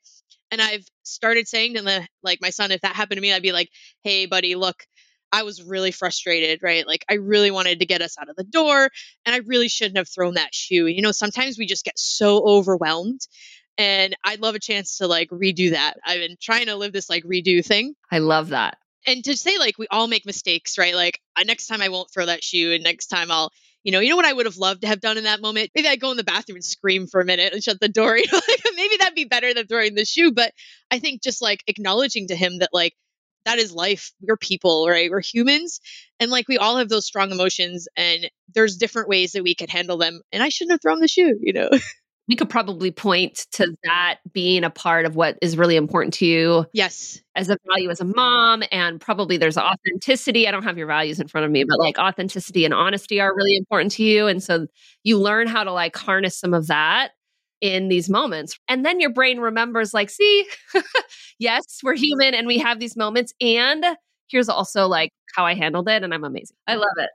[0.50, 3.42] And I've started saying to the like my son, if that happened to me, I'd
[3.42, 3.70] be like,
[4.02, 4.85] "Hey, buddy, look,
[5.33, 6.87] I was really frustrated, right?
[6.87, 8.90] Like I really wanted to get us out of the door,
[9.24, 10.87] and I really shouldn't have thrown that shoe.
[10.87, 13.20] You know, sometimes we just get so overwhelmed."
[13.76, 15.96] And I'd love a chance to like redo that.
[16.07, 17.94] I've been trying to live this like redo thing.
[18.11, 20.94] I love that and to say like we all make mistakes, right?
[20.94, 23.50] Like uh, next time I won't throw that shoe, and next time I'll,
[23.82, 25.70] you know, you know what I would have loved to have done in that moment?
[25.74, 28.16] Maybe I'd go in the bathroom and scream for a minute and shut the door.
[28.24, 30.32] You know, like, maybe that'd be better than throwing the shoe.
[30.32, 30.52] But
[30.90, 32.94] I think just like acknowledging to him that like
[33.44, 34.12] that is life.
[34.20, 35.10] We're people, right?
[35.10, 35.80] We're humans.
[36.20, 39.70] And like we all have those strong emotions and there's different ways that we could
[39.70, 40.20] handle them.
[40.32, 41.70] And I shouldn't have thrown the shoe, you know?
[42.28, 46.26] we could probably point to that being a part of what is really important to
[46.26, 46.64] you.
[46.72, 47.20] Yes.
[47.37, 48.62] As a value as a mom.
[48.72, 50.48] And probably there's authenticity.
[50.48, 53.34] I don't have your values in front of me, but like authenticity and honesty are
[53.34, 54.26] really important to you.
[54.26, 54.66] And so
[55.02, 57.10] you learn how to like harness some of that
[57.60, 58.58] in these moments.
[58.68, 60.46] And then your brain remembers, like, see,
[61.38, 63.32] yes, we're human and we have these moments.
[63.40, 63.84] And
[64.28, 66.02] here's also like how I handled it.
[66.02, 66.56] And I'm amazing.
[66.66, 67.10] I love it.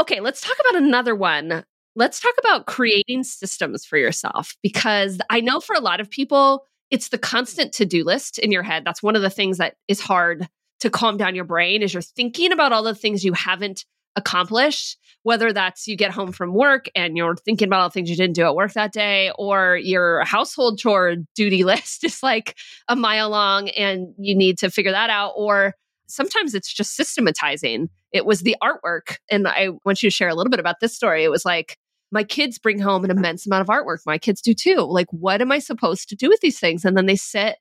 [0.00, 1.64] Okay, let's talk about another one
[1.96, 6.66] let's talk about creating systems for yourself because I know for a lot of people,
[6.90, 8.84] it's the constant to do list in your head.
[8.84, 10.48] That's one of the things that is hard
[10.80, 13.84] to calm down your brain is you're thinking about all the things you haven't
[14.16, 18.10] accomplish, whether that's you get home from work and you're thinking about all the things
[18.10, 22.56] you didn't do at work that day, or your household chore duty list is like
[22.88, 25.74] a mile long and you need to figure that out, or
[26.06, 27.88] sometimes it's just systematizing.
[28.12, 29.16] It was the artwork.
[29.30, 31.24] And I want you to share a little bit about this story.
[31.24, 31.78] It was like,
[32.14, 33.98] my kids bring home an immense amount of artwork.
[34.06, 34.86] My kids do too.
[34.88, 36.84] Like, what am I supposed to do with these things?
[36.84, 37.56] And then they sit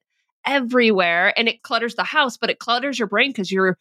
[0.46, 3.78] everywhere and it clutters the house, but it clutters your brain because you're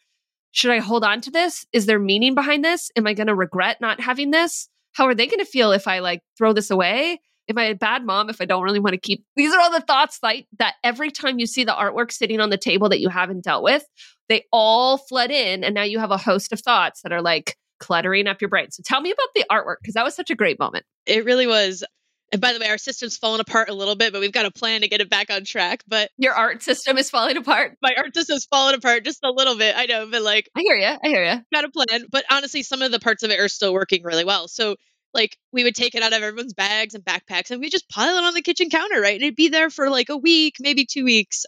[0.51, 1.65] should I hold on to this?
[1.73, 2.91] Is there meaning behind this?
[2.95, 4.69] Am I going to regret not having this?
[4.91, 7.19] How are they going to feel if I like throw this away?
[7.49, 9.25] Am I a bad mom if I don't really want to keep?
[9.35, 12.51] These are all the thoughts like that every time you see the artwork sitting on
[12.51, 13.83] the table that you haven't dealt with,
[14.29, 15.63] they all flood in.
[15.63, 18.71] And now you have a host of thoughts that are like cluttering up your brain.
[18.71, 20.85] So tell me about the artwork because that was such a great moment.
[21.05, 21.83] It really was.
[22.31, 24.51] And by the way, our system's fallen apart a little bit, but we've got a
[24.51, 25.83] plan to get it back on track.
[25.85, 27.77] But your art system is falling apart.
[27.81, 29.75] My art system's falling apart just a little bit.
[29.77, 30.87] I know, but like I hear you.
[30.87, 31.41] I hear you.
[31.53, 34.23] Got a plan, but honestly, some of the parts of it are still working really
[34.23, 34.47] well.
[34.47, 34.77] So
[35.13, 38.17] like we would take it out of everyone's bags and backpacks and we just pile
[38.17, 39.15] it on the kitchen counter, right?
[39.15, 41.45] And it'd be there for like a week, maybe two weeks.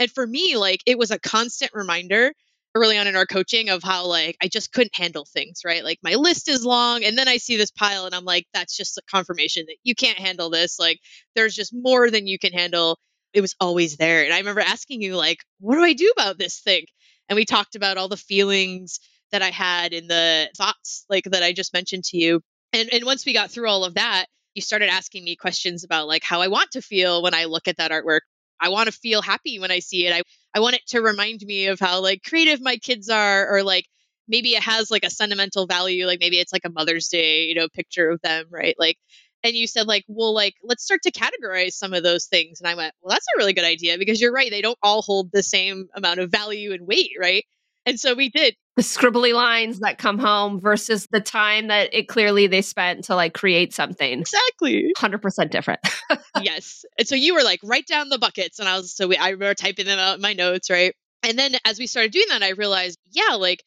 [0.00, 2.32] And for me, like it was a constant reminder
[2.76, 5.82] early on in our coaching of how like I just couldn't handle things, right?
[5.82, 8.76] Like my list is long and then I see this pile and I'm like that's
[8.76, 10.78] just a confirmation that you can't handle this.
[10.78, 10.98] Like
[11.34, 12.98] there's just more than you can handle.
[13.32, 14.24] It was always there.
[14.24, 16.84] And I remember asking you like, "What do I do about this thing?"
[17.28, 19.00] And we talked about all the feelings
[19.32, 22.40] that I had and the thoughts like that I just mentioned to you.
[22.72, 26.08] And and once we got through all of that, you started asking me questions about
[26.08, 28.20] like how I want to feel when I look at that artwork.
[28.60, 30.12] I want to feel happy when I see it.
[30.14, 30.22] I
[30.54, 33.86] I want it to remind me of how like creative my kids are or like
[34.28, 37.54] maybe it has like a sentimental value like maybe it's like a Mother's Day, you
[37.54, 38.74] know, picture of them, right?
[38.78, 38.96] Like
[39.44, 42.68] and you said like, "Well, like let's start to categorize some of those things." And
[42.68, 45.30] I went, "Well, that's a really good idea because you're right, they don't all hold
[45.32, 47.44] the same amount of value and weight, right?"
[47.86, 48.56] And so we did.
[48.76, 53.14] The scribbly lines that come home versus the time that it clearly they spent to
[53.14, 54.20] like create something.
[54.20, 54.92] Exactly.
[54.98, 55.80] 100% different.
[56.42, 56.84] yes.
[56.98, 58.58] And so you were like, write down the buckets.
[58.58, 60.94] And I was, so we, I remember typing them out in my notes, right?
[61.22, 63.64] And then as we started doing that, I realized, yeah, like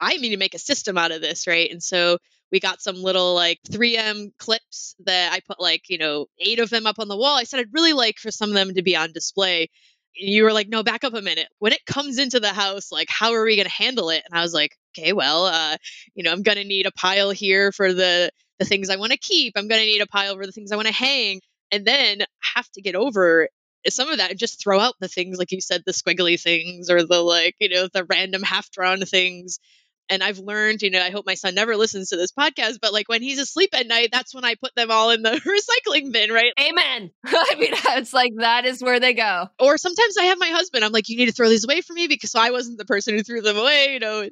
[0.00, 1.70] I need to make a system out of this, right?
[1.70, 2.18] And so
[2.52, 6.70] we got some little like 3M clips that I put like, you know, eight of
[6.70, 7.36] them up on the wall.
[7.36, 9.68] I said I'd really like for some of them to be on display
[10.14, 11.48] you were like, no, back up a minute.
[11.58, 14.22] When it comes into the house, like, how are we going to handle it?
[14.28, 15.76] And I was like, okay, well, uh,
[16.14, 19.12] you know, I'm going to need a pile here for the the things I want
[19.12, 19.54] to keep.
[19.56, 21.40] I'm going to need a pile for the things I want to hang,
[21.72, 22.22] and then
[22.54, 23.48] have to get over
[23.88, 26.90] some of that and just throw out the things like you said, the squiggly things
[26.90, 29.58] or the like, you know, the random half drawn things
[30.10, 32.92] and I've learned, you know, I hope my son never listens to this podcast, but
[32.92, 35.30] like when he's asleep at night, that's when I put them all in the
[35.88, 36.52] recycling bin, right?
[36.60, 37.10] Amen.
[37.24, 39.46] I mean, it's like that is where they go.
[39.60, 41.92] Or sometimes I have my husband, I'm like, you need to throw these away for
[41.92, 44.28] me because I wasn't the person who threw them away, you know.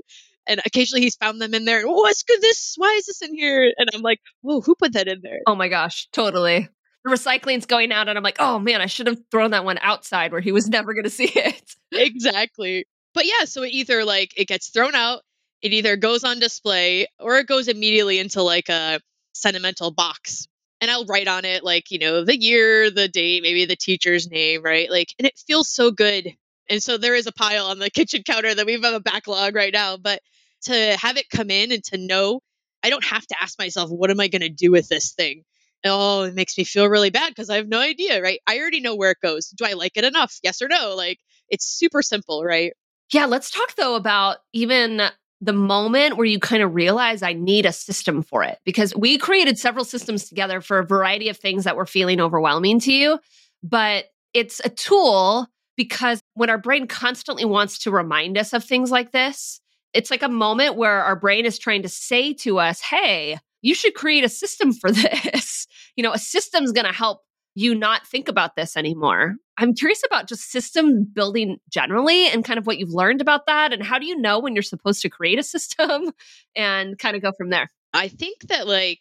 [0.47, 1.85] And occasionally he's found them in there.
[1.87, 2.75] Oh, what's good this?
[2.77, 3.71] Why is this in here?
[3.77, 5.41] And I'm like, whoa, who put that in there?
[5.47, 6.69] Oh my gosh, totally
[7.05, 9.79] the recycling's going out and I'm like, oh man, I should have thrown that one
[9.81, 11.77] outside where he was never going to see it.
[11.93, 12.87] exactly.
[13.15, 15.23] But yeah, so it either like it gets thrown out
[15.63, 19.01] it either goes on display or it goes immediately into like a
[19.33, 20.47] sentimental box.
[20.81, 24.31] And I'll write on it like, you know, the year, the date, maybe the teacher's
[24.31, 24.91] name, right?
[24.91, 26.29] Like, and it feels so good.
[26.71, 29.55] And so there is a pile on the kitchen counter that we have a backlog
[29.55, 29.97] right now.
[29.97, 30.21] But
[30.63, 32.41] to have it come in and to know,
[32.83, 35.43] I don't have to ask myself, what am I going to do with this thing?
[35.85, 38.41] Oh, it makes me feel really bad because I have no idea, right?
[38.47, 39.49] I already know where it goes.
[39.49, 40.39] Do I like it enough?
[40.43, 40.95] Yes or no?
[40.97, 41.19] Like,
[41.49, 42.73] it's super simple, right?
[43.13, 45.01] Yeah, let's talk though about even
[45.41, 49.19] the moment where you kind of realize I need a system for it because we
[49.19, 53.21] created several systems together for a variety of things that were feeling overwhelming to you.
[53.63, 55.47] But it's a tool
[55.77, 59.61] because when our brain constantly wants to remind us of things like this,
[59.95, 63.75] it's like a moment where our brain is trying to say to us, hey, you
[63.75, 65.67] should create a system for this.
[65.97, 67.23] you know, a system's going to help
[67.59, 69.35] you not think about this anymore.
[69.57, 73.73] I'm curious about just system building generally and kind of what you've learned about that.
[73.73, 76.13] And how do you know when you're supposed to create a system
[76.57, 77.69] and kind of go from there?
[77.93, 79.01] I think that, like,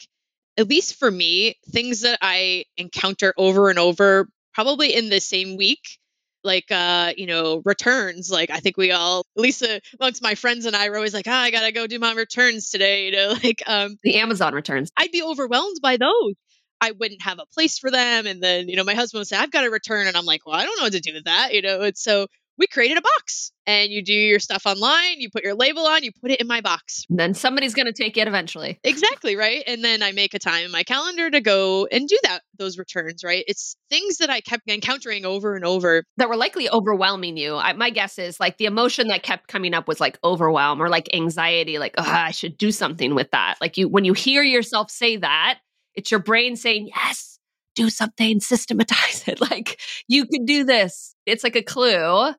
[0.58, 5.56] at least for me, things that I encounter over and over, probably in the same
[5.56, 6.00] week,
[6.44, 10.76] like uh you know returns like i think we all lisa amongst my friends and
[10.76, 13.64] i were always like oh, i gotta go do my returns today you know like
[13.66, 16.36] um the amazon returns i'd be overwhelmed by those
[16.82, 18.28] I wouldn't have a place for them.
[18.28, 20.08] And then, you know, my husband would say, I've got to return.
[20.08, 21.54] And I'm like, well, I don't know what to do with that.
[21.54, 25.30] You know, and so we created a box and you do your stuff online, you
[25.30, 27.06] put your label on, you put it in my box.
[27.10, 28.80] And then somebody's going to take it eventually.
[28.84, 29.64] Exactly, right?
[29.68, 32.78] And then I make a time in my calendar to go and do that those
[32.78, 33.44] returns, right?
[33.48, 37.56] It's things that I kept encountering over and over that were likely overwhelming you.
[37.56, 40.90] I, my guess is like the emotion that kept coming up was like overwhelm or
[40.90, 43.58] like anxiety, like, oh, I should do something with that.
[43.62, 45.60] Like you when you hear yourself say that,
[45.98, 47.40] it's your brain saying, "Yes,
[47.76, 49.42] do something, systematize it.
[49.52, 52.34] Like you can do this." It's like a clue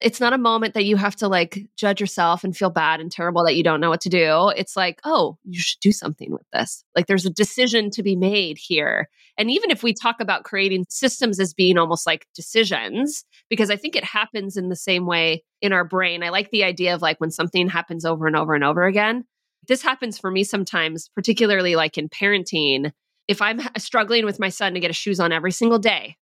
[0.00, 3.12] it's not a moment that you have to like judge yourself and feel bad and
[3.12, 4.50] terrible that you don't know what to do.
[4.56, 6.84] It's like, oh, you should do something with this.
[6.96, 9.08] Like there's a decision to be made here.
[9.36, 13.76] And even if we talk about creating systems as being almost like decisions, because I
[13.76, 16.22] think it happens in the same way in our brain.
[16.22, 19.24] I like the idea of like when something happens over and over and over again.
[19.68, 22.92] This happens for me sometimes, particularly like in parenting.
[23.30, 26.16] If I'm struggling with my son to get his shoes on every single day,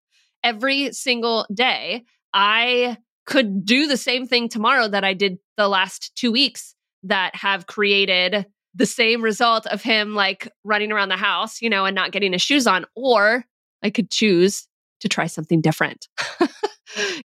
[0.43, 2.97] every single day, I
[3.27, 7.67] could do the same thing tomorrow that I did the last two weeks that have
[7.67, 12.11] created the same result of him like running around the house, you know, and not
[12.11, 12.87] getting his shoes on.
[12.97, 13.45] Or
[13.83, 14.67] I could choose
[15.01, 16.09] to try something different.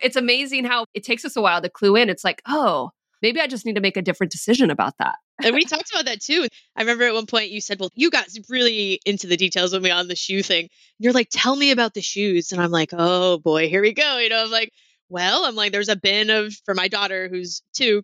[0.01, 2.09] it's amazing how it takes us a while to clue in.
[2.09, 2.91] It's like, oh,
[3.21, 5.15] maybe I just need to make a different decision about that.
[5.43, 6.47] and we talked about that too.
[6.75, 9.83] I remember at one point you said, Well, you got really into the details with
[9.83, 10.63] me on the shoe thing.
[10.63, 12.51] And you're like, Tell me about the shoes.
[12.51, 14.17] And I'm like, Oh boy, here we go.
[14.17, 14.71] You know, I'm like,
[15.09, 18.03] well, I'm like, there's a bin of, for my daughter who's two,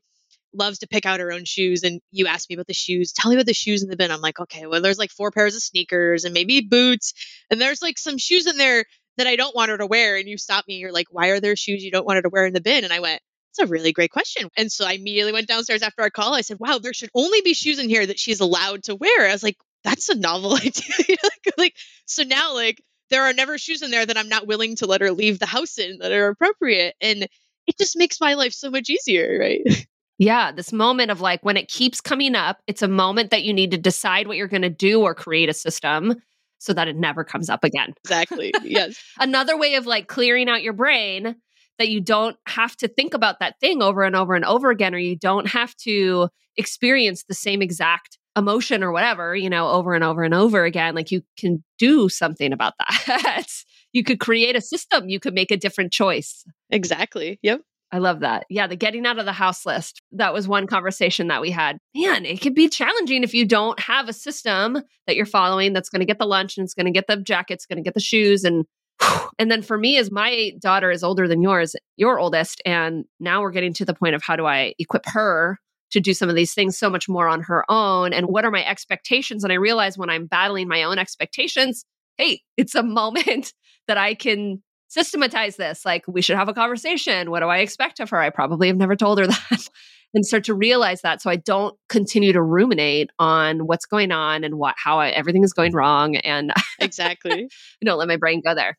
[0.54, 1.84] loves to pick out her own shoes.
[1.84, 3.14] And you asked me about the shoes.
[3.14, 4.12] Tell me about the shoes in the bin.
[4.12, 7.14] I'm like, okay, well, there's like four pairs of sneakers and maybe boots.
[7.52, 8.86] And there's like some shoes in there
[9.18, 10.18] that I don't want her to wear.
[10.18, 10.76] And you stop me.
[10.76, 12.84] You're like, why are there shoes you don't want her to wear in the bin?
[12.84, 13.22] And I went,
[13.56, 14.50] that's a really great question.
[14.58, 16.34] And so I immediately went downstairs after our call.
[16.34, 19.28] I said, wow, there should only be shoes in here that she's allowed to wear.
[19.28, 20.94] I was like, that's a novel idea.
[21.10, 21.76] like, like,
[22.06, 25.02] so now, like, there are never shoes in there that I'm not willing to let
[25.02, 26.96] her leave the house in that are appropriate.
[27.02, 27.24] And
[27.68, 29.62] it just makes my life so much easier, right?
[30.18, 33.54] Yeah, this moment of like when it keeps coming up, it's a moment that you
[33.54, 36.16] need to decide what you're going to do or create a system
[36.58, 37.94] so that it never comes up again.
[38.06, 38.54] Exactly.
[38.64, 38.98] Yes.
[39.20, 41.36] Another way of like clearing out your brain
[41.78, 44.96] that you don't have to think about that thing over and over and over again,
[44.96, 49.94] or you don't have to experience the same exact emotion or whatever, you know, over
[49.94, 52.74] and over and over again, like you can do something about
[53.08, 53.48] that.
[53.94, 56.44] you could create a system, you could make a different choice.
[56.70, 57.40] Exactly.
[57.44, 57.62] Yep.
[57.92, 58.46] I love that.
[58.50, 60.02] Yeah, the getting out of the house list.
[60.12, 61.78] That was one conversation that we had.
[61.96, 65.90] Man, it could be challenging if you don't have a system that you're following that's
[65.90, 67.94] going to get the lunch and it's going to get the jackets, going to get
[67.94, 68.66] the shoes and
[69.40, 73.42] and then for me as my daughter is older than yours, your oldest and now
[73.42, 75.60] we're getting to the point of how do I equip her
[75.92, 78.14] to do some of these things so much more on her own?
[78.14, 79.44] And what are my expectations?
[79.44, 81.86] And i realize when i'm battling my own expectations
[82.18, 83.54] hey it's a moment
[83.88, 85.86] that i can systematize this.
[85.86, 87.32] Like we should have a conversation.
[87.32, 88.20] What do i expect of her?
[88.20, 89.70] I probably have never told her that.
[90.14, 91.22] And start to realize that.
[91.22, 95.44] So i don't continue to ruminate on what's going on and what how I, everything
[95.44, 96.16] is going wrong.
[96.16, 97.50] And exactly.
[97.84, 98.78] don't let my brain go there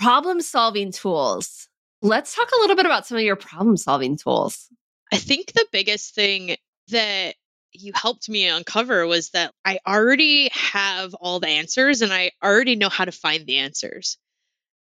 [0.00, 1.68] problem solving tools
[2.02, 4.68] let's talk a little bit about some of your problem solving tools
[5.12, 6.56] I think the biggest thing
[6.88, 7.34] that
[7.72, 12.76] you helped me uncover was that I already have all the answers and I already
[12.76, 14.18] know how to find the answers.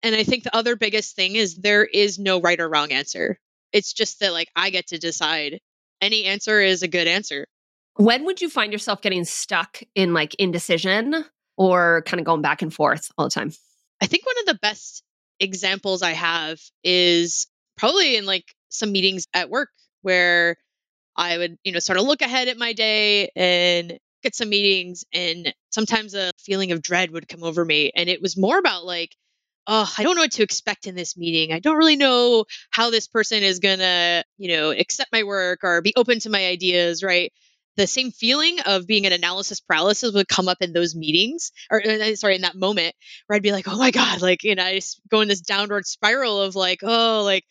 [0.03, 3.39] And I think the other biggest thing is there is no right or wrong answer.
[3.73, 5.59] It's just that like I get to decide
[6.01, 7.47] any answer is a good answer.
[7.95, 11.25] When would you find yourself getting stuck in like indecision
[11.57, 13.53] or kind of going back and forth all the time?
[14.01, 15.03] I think one of the best
[15.39, 19.69] examples I have is probably in like some meetings at work
[20.01, 20.57] where
[21.15, 25.05] I would, you know, sort of look ahead at my day and get some meetings
[25.13, 28.85] and sometimes a feeling of dread would come over me and it was more about
[28.85, 29.15] like
[29.67, 31.51] oh, I don't know what to expect in this meeting.
[31.51, 35.59] I don't really know how this person is going to, you know, accept my work
[35.63, 37.33] or be open to my ideas, right?
[37.77, 41.81] The same feeling of being an analysis paralysis would come up in those meetings, or
[41.85, 42.95] uh, sorry, in that moment
[43.27, 45.41] where I'd be like, oh my God, like, you know, I just go in this
[45.41, 47.43] downward spiral of like, oh, like,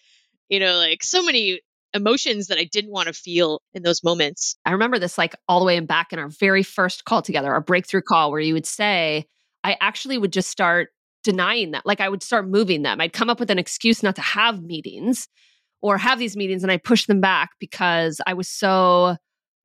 [0.48, 1.60] you know, like so many
[1.94, 4.56] emotions that I didn't want to feel in those moments.
[4.64, 7.60] I remember this like all the way back in our very first call together, our
[7.60, 9.26] breakthrough call, where you would say,
[9.64, 10.90] I actually would just start
[11.24, 11.86] denying that.
[11.86, 13.00] Like I would start moving them.
[13.00, 15.28] I'd come up with an excuse not to have meetings
[15.82, 19.16] or have these meetings and I push them back because I was so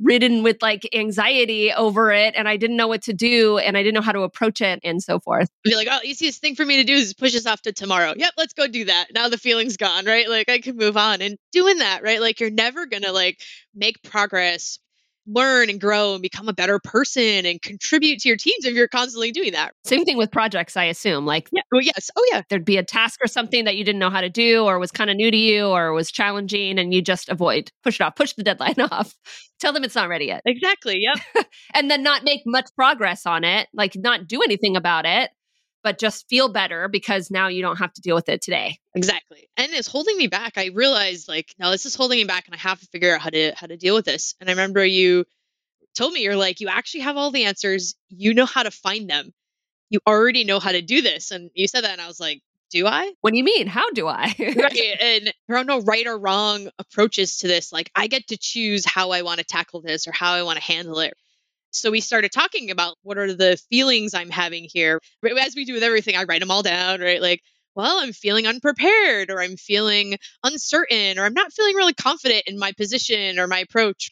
[0.01, 3.83] ridden with like anxiety over it and I didn't know what to do and I
[3.83, 5.49] didn't know how to approach it and so forth.
[5.63, 8.13] Be like, oh, easiest thing for me to do is push this off to tomorrow.
[8.15, 9.07] Yep, let's go do that.
[9.13, 10.29] Now the feeling's gone, right?
[10.29, 12.21] Like I can move on and doing that, right?
[12.21, 13.39] Like you're never gonna like
[13.75, 14.79] make progress
[15.27, 18.87] learn and grow and become a better person and contribute to your teams if you're
[18.87, 19.73] constantly doing that.
[19.85, 21.25] Same thing with projects, I assume.
[21.25, 23.99] Like, yeah, well, yes, oh yeah, there'd be a task or something that you didn't
[23.99, 26.93] know how to do, or was kind of new to you, or was challenging, and
[26.93, 29.15] you just avoid, push it off, push the deadline off,
[29.59, 30.41] tell them it's not ready yet.
[30.45, 30.99] Exactly.
[30.99, 31.45] Yep.
[31.73, 35.29] and then not make much progress on it, like not do anything about it
[35.83, 38.79] but just feel better because now you don't have to deal with it today.
[38.95, 39.49] Exactly.
[39.57, 40.57] And it's holding me back.
[40.57, 43.21] I realized like, now this is holding me back and I have to figure out
[43.21, 44.35] how to how to deal with this.
[44.39, 45.25] And I remember you
[45.95, 47.95] told me you're like, you actually have all the answers.
[48.09, 49.33] You know how to find them.
[49.89, 51.31] You already know how to do this.
[51.31, 53.11] And you said that and I was like, do I?
[53.19, 53.67] What do you mean?
[53.67, 54.33] How do I?
[54.39, 54.97] right.
[55.01, 57.73] And there are no right or wrong approaches to this.
[57.73, 60.57] Like I get to choose how I want to tackle this or how I want
[60.57, 61.13] to handle it.
[61.71, 64.99] So we started talking about what are the feelings I'm having here.
[65.39, 67.21] As we do with everything, I write them all down, right?
[67.21, 67.41] Like,
[67.75, 72.59] well, I'm feeling unprepared, or I'm feeling uncertain, or I'm not feeling really confident in
[72.59, 74.11] my position or my approach.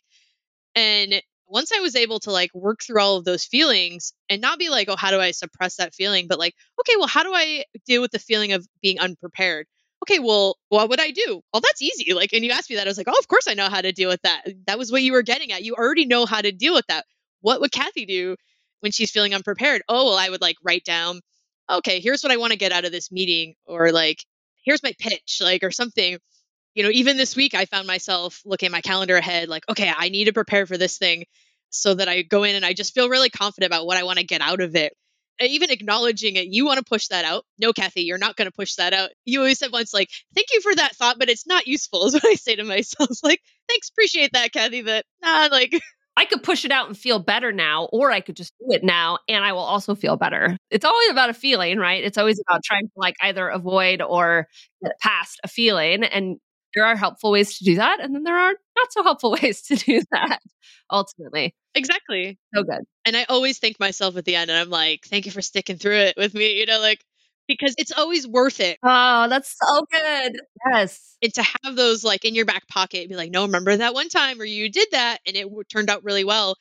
[0.76, 4.60] And once I was able to like work through all of those feelings and not
[4.60, 6.28] be like, oh, how do I suppress that feeling?
[6.30, 9.68] But like, okay, well, how do I deal with the feeling of being unprepared?
[10.04, 11.42] Okay, well, what would I do?
[11.52, 12.14] Well, that's easy.
[12.14, 12.88] Like, and you asked me that.
[12.88, 14.46] I was like, oh, of course I know how to deal with that.
[14.68, 15.64] That was what you were getting at.
[15.64, 17.06] You already know how to deal with that
[17.42, 18.36] what would Kathy do
[18.82, 19.82] when she's feeling unprepared?
[19.88, 21.22] Oh, well, I would like write down,
[21.70, 24.24] okay, here's what I want to get out of this meeting, or like,
[24.64, 26.18] here's my pitch, like, or something.
[26.76, 29.92] You know, even this week, I found myself looking at my calendar ahead, like, okay,
[29.96, 31.26] I need to prepare for this thing
[31.70, 34.20] so that I go in and I just feel really confident about what I want
[34.20, 34.94] to get out of it.
[35.42, 37.46] Uh, even acknowledging it, you want to push that out.
[37.58, 39.10] No, Kathy, you're not going to push that out.
[39.26, 42.14] You always said once, like, thank you for that thought, but it's not useful, is
[42.14, 43.10] what I say to myself.
[43.24, 45.72] like, thanks, appreciate that, Kathy, but nah, like,
[46.20, 48.84] I could push it out and feel better now, or I could just do it
[48.84, 50.58] now and I will also feel better.
[50.70, 52.04] It's always about a feeling, right?
[52.04, 54.46] It's always about trying to like either avoid or
[54.84, 56.04] get past a feeling.
[56.04, 56.36] And
[56.76, 58.02] there are helpful ways to do that.
[58.02, 60.40] And then there are not so helpful ways to do that
[60.92, 61.56] ultimately.
[61.74, 62.38] Exactly.
[62.54, 62.84] So good.
[63.06, 65.78] And I always thank myself at the end and I'm like, thank you for sticking
[65.78, 66.60] through it with me.
[66.60, 67.00] You know, like,
[67.50, 68.78] because it's always worth it.
[68.84, 70.40] Oh, that's so good.
[70.72, 71.18] Yes.
[71.22, 74.08] And to have those like in your back pocket, be like, no, remember that one
[74.08, 76.56] time where you did that and it turned out really well.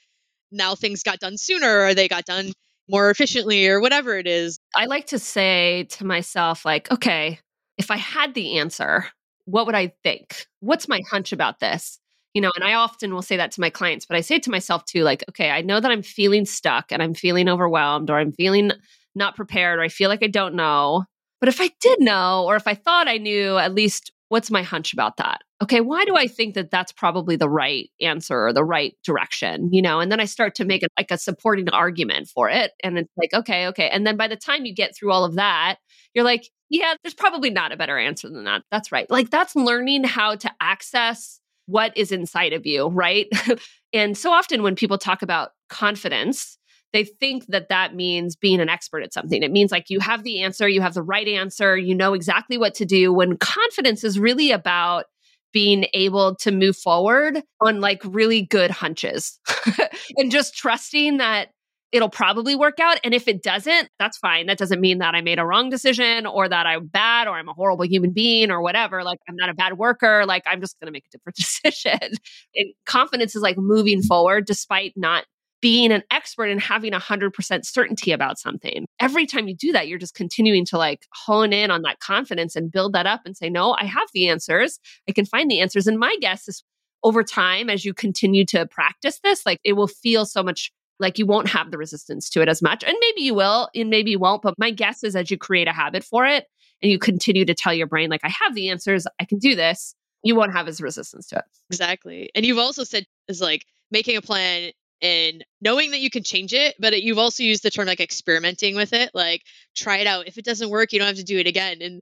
[0.51, 2.53] Now things got done sooner or they got done
[2.89, 4.59] more efficiently or whatever it is.
[4.75, 7.39] I like to say to myself, like, okay,
[7.77, 9.07] if I had the answer,
[9.45, 10.47] what would I think?
[10.61, 11.99] What's my hunch about this?
[12.33, 14.43] You know, and I often will say that to my clients, but I say it
[14.45, 18.09] to myself too, like, okay, I know that I'm feeling stuck and I'm feeling overwhelmed
[18.11, 18.73] or I'm feeling
[19.19, 21.05] not prepared or I feel like I don't know.
[21.41, 24.63] But if I did know, or if I thought I knew, at least what's my
[24.63, 25.43] hunch about that?
[25.63, 29.71] Okay, why do I think that that's probably the right answer or the right direction?
[29.73, 32.73] You know, and then I start to make it like a supporting argument for it.
[32.85, 33.89] And it's like, okay, okay.
[33.89, 35.77] And then by the time you get through all of that,
[36.15, 38.63] you're like, yeah, there's probably not a better answer than that.
[38.71, 39.11] That's right.
[39.11, 43.27] Like that's learning how to access what is inside of you, right?
[43.93, 46.59] and so often when people talk about confidence,
[46.93, 49.43] they think that that means being an expert at something.
[49.43, 52.57] It means like you have the answer, you have the right answer, you know exactly
[52.57, 53.13] what to do.
[53.13, 55.05] When confidence is really about
[55.53, 59.39] being able to move forward on like really good hunches
[60.17, 61.49] and just trusting that
[61.91, 62.99] it'll probably work out.
[63.03, 64.47] And if it doesn't, that's fine.
[64.47, 67.49] That doesn't mean that I made a wrong decision or that I'm bad or I'm
[67.49, 69.03] a horrible human being or whatever.
[69.03, 70.27] Like I'm not a bad worker.
[70.27, 72.19] Like I'm just going to make a different decision.
[72.55, 75.25] and confidence is like moving forward despite not
[75.61, 78.87] being an expert and having 100% certainty about something.
[79.01, 82.55] Every time you do that, you're just continuing to like hone in on that confidence
[82.55, 84.79] and build that up and say, no, I have the answers.
[85.09, 85.87] I can find the answers.
[85.87, 86.63] And my guess is
[87.03, 91.19] over time, as you continue to practice this, like it will feel so much like
[91.19, 92.83] you won't have the resistance to it as much.
[92.83, 94.43] And maybe you will, and maybe you won't.
[94.43, 96.47] But my guess is as you create a habit for it
[96.83, 99.55] and you continue to tell your brain, like, I have the answers, I can do
[99.55, 99.95] this,
[100.25, 101.45] you won't have as resistance to it.
[101.71, 102.31] Exactly.
[102.35, 106.53] And you've also said is like making a plan and knowing that you can change
[106.53, 109.43] it but it, you've also used the term like experimenting with it like
[109.77, 110.27] try it out.
[110.27, 111.79] If it doesn't work you don't have to do it again.
[111.81, 112.01] And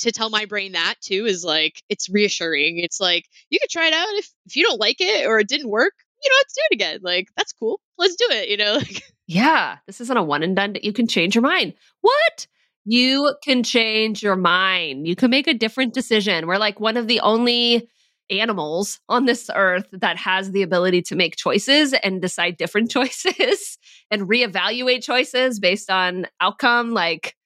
[0.00, 2.78] to tell my brain that too is like it's reassuring.
[2.78, 4.08] It's like you could try it out.
[4.10, 5.92] If, if you don't like it or it didn't work
[6.22, 7.00] you have to do it again.
[7.02, 7.80] Like that's cool.
[7.96, 8.74] Let's do it you know?
[8.78, 9.76] Like yeah.
[9.86, 11.74] This isn't a one and done you can change your mind.
[12.00, 12.46] What?
[12.84, 15.06] You can change your mind.
[15.06, 16.46] You can make a different decision.
[16.46, 17.90] We're like one of the only
[18.30, 23.78] animals on this earth that has the ability to make choices and decide different choices
[24.10, 27.36] and reevaluate choices based on outcome like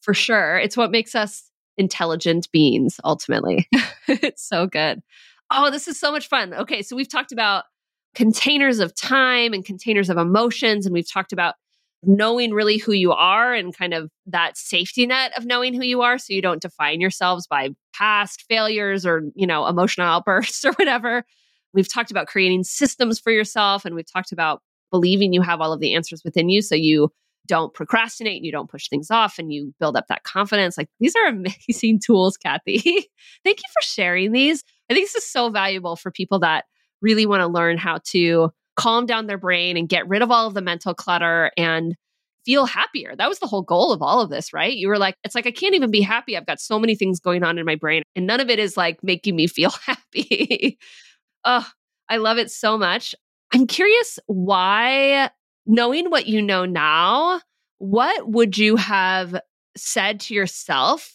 [0.00, 3.68] for sure it's what makes us intelligent beings ultimately.
[4.08, 5.02] It's so good.
[5.52, 6.54] Oh this is so much fun.
[6.54, 7.64] Okay so we've talked about
[8.14, 11.56] containers of time and containers of emotions and we've talked about
[12.06, 16.02] knowing really who you are and kind of that safety net of knowing who you
[16.02, 20.72] are so you don't define yourselves by past failures or you know emotional outbursts or
[20.72, 21.24] whatever
[21.76, 25.74] We've talked about creating systems for yourself and we've talked about believing you have all
[25.74, 27.10] of the answers within you so you
[27.46, 30.78] don't procrastinate and you don't push things off and you build up that confidence.
[30.78, 32.78] Like these are amazing tools, Kathy.
[33.44, 34.64] Thank you for sharing these.
[34.90, 36.64] I think this is so valuable for people that
[37.02, 40.46] really want to learn how to calm down their brain and get rid of all
[40.46, 41.94] of the mental clutter and
[42.46, 43.14] feel happier.
[43.16, 44.72] That was the whole goal of all of this, right?
[44.72, 46.36] You were like, it's like, I can't even be happy.
[46.36, 48.76] I've got so many things going on in my brain, and none of it is
[48.76, 50.78] like making me feel happy.
[51.44, 51.66] oh,
[52.08, 53.14] I love it so much.
[53.52, 55.30] I'm curious why,
[55.66, 57.40] knowing what you know now,
[57.78, 59.38] what would you have
[59.76, 61.12] said to yourself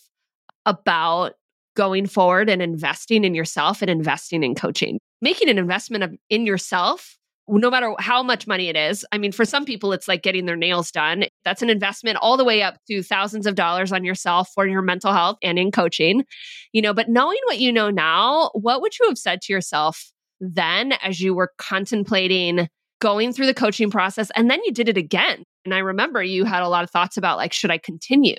[0.65, 1.33] about
[1.75, 4.99] going forward and investing in yourself and investing in coaching?
[5.21, 7.17] Making an investment of, in yourself
[7.59, 9.05] no matter how much money it is.
[9.11, 11.25] I mean, for some people, it's like getting their nails done.
[11.43, 14.81] That's an investment all the way up to thousands of dollars on yourself for your
[14.81, 16.23] mental health and in coaching,
[16.71, 16.93] you know.
[16.93, 21.21] But knowing what you know now, what would you have said to yourself then as
[21.21, 22.67] you were contemplating
[22.99, 25.43] going through the coaching process and then you did it again.
[25.65, 28.35] And I remember you had a lot of thoughts about like, should I continue?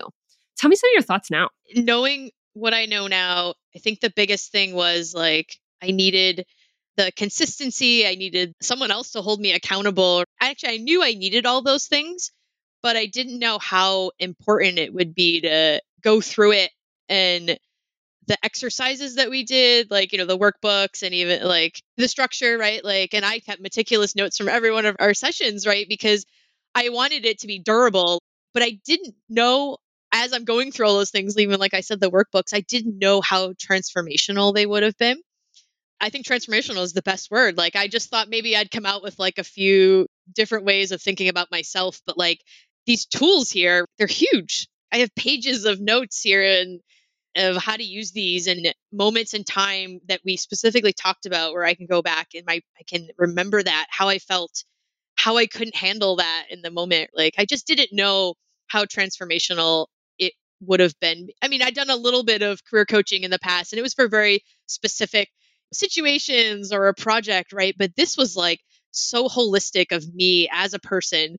[0.56, 1.50] Tell me some of your thoughts now.
[1.74, 6.44] Knowing what I know now, I think the biggest thing was like, I needed
[6.96, 8.06] the consistency.
[8.06, 10.24] I needed someone else to hold me accountable.
[10.40, 12.30] Actually, I knew I needed all those things,
[12.82, 16.70] but I didn't know how important it would be to go through it
[17.08, 17.58] and
[18.28, 22.56] the exercises that we did, like, you know, the workbooks and even like the structure,
[22.56, 22.84] right?
[22.84, 25.86] Like, and I kept meticulous notes from every one of our sessions, right?
[25.88, 26.24] Because
[26.74, 28.22] I wanted it to be durable,
[28.54, 29.78] but I didn't know
[30.12, 32.98] as I'm going through all those things, even like I said, the workbooks, I didn't
[32.98, 35.20] know how transformational they would have been.
[36.02, 37.56] I think transformational is the best word.
[37.56, 41.00] Like, I just thought maybe I'd come out with like a few different ways of
[41.00, 42.40] thinking about myself, but like
[42.86, 44.68] these tools here, they're huge.
[44.92, 46.80] I have pages of notes here and
[47.36, 51.64] of how to use these and moments in time that we specifically talked about where
[51.64, 54.64] I can go back and my I can remember that how I felt
[55.16, 58.34] how I couldn't handle that in the moment like I just didn't know
[58.66, 59.86] how transformational
[60.18, 63.30] it would have been I mean I'd done a little bit of career coaching in
[63.30, 65.30] the past and it was for very specific
[65.72, 68.60] situations or a project right but this was like
[68.90, 71.36] so holistic of me as a person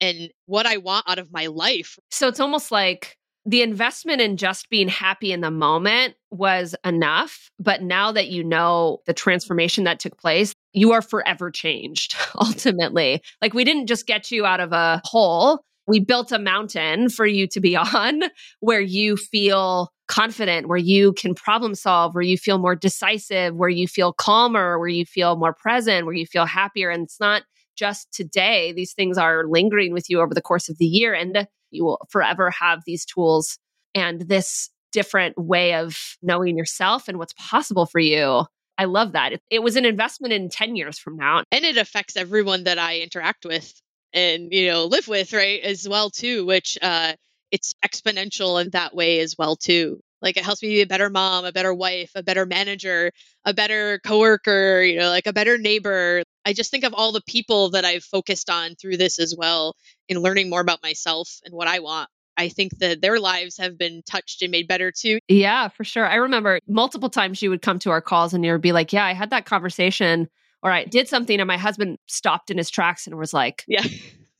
[0.00, 3.16] and what I want out of my life so it's almost like
[3.46, 7.50] the investment in just being happy in the moment was enough.
[7.58, 13.22] But now that you know the transformation that took place, you are forever changed ultimately.
[13.40, 17.26] Like we didn't just get you out of a hole, we built a mountain for
[17.26, 18.22] you to be on
[18.60, 23.68] where you feel confident, where you can problem solve, where you feel more decisive, where
[23.68, 26.90] you feel calmer, where you feel more present, where you feel happier.
[26.90, 27.44] And it's not
[27.76, 31.14] just today, these things are lingering with you over the course of the year.
[31.14, 33.56] And you will forever have these tools
[33.94, 38.44] and this different way of knowing yourself and what's possible for you.
[38.76, 39.34] I love that.
[39.34, 41.44] It, it, was an investment in 10 years from now.
[41.52, 43.72] And it affects everyone that I interact with
[44.12, 47.12] and, you know, live with, right, as well, too, which uh,
[47.50, 50.00] it's exponential in that way as well, too.
[50.22, 53.10] Like it helps me be a better mom, a better wife, a better manager,
[53.44, 56.22] a better coworker, you know, like a better neighbor.
[56.44, 59.74] I just think of all the people that I've focused on through this as well
[60.08, 62.08] in learning more about myself and what I want.
[62.36, 65.18] I think that their lives have been touched and made better too.
[65.28, 66.06] Yeah, for sure.
[66.06, 68.92] I remember multiple times you would come to our calls and you would be like,
[68.92, 70.28] Yeah, I had that conversation
[70.62, 73.84] or I did something and my husband stopped in his tracks and was like, Yeah.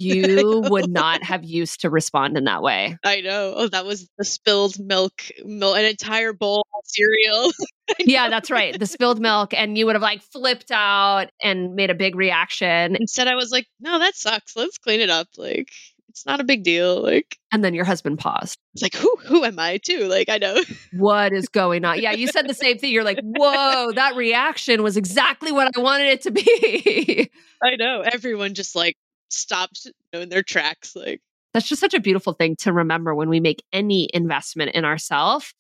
[0.00, 2.96] You would not have used to respond in that way.
[3.04, 3.54] I know.
[3.56, 7.52] Oh, that was the spilled milk, milk an entire bowl of cereal.
[7.98, 8.78] yeah, that's right.
[8.78, 9.54] The spilled milk.
[9.54, 12.96] And you would have like flipped out and made a big reaction.
[12.96, 14.56] Instead, I was like, no, that sucks.
[14.56, 15.28] Let's clean it up.
[15.36, 15.70] Like,
[16.08, 17.02] it's not a big deal.
[17.02, 18.58] Like, and then your husband paused.
[18.74, 20.06] It's like, who who am I too?
[20.08, 20.62] Like, I know.
[20.92, 22.00] What is going on?
[22.00, 22.92] Yeah, you said the same thing.
[22.92, 27.30] You're like, whoa, that reaction was exactly what I wanted it to be.
[27.62, 28.02] I know.
[28.02, 28.96] Everyone just like
[29.32, 30.94] stops you in their tracks.
[30.94, 31.20] Like
[31.52, 35.52] that's just such a beautiful thing to remember when we make any investment in ourselves.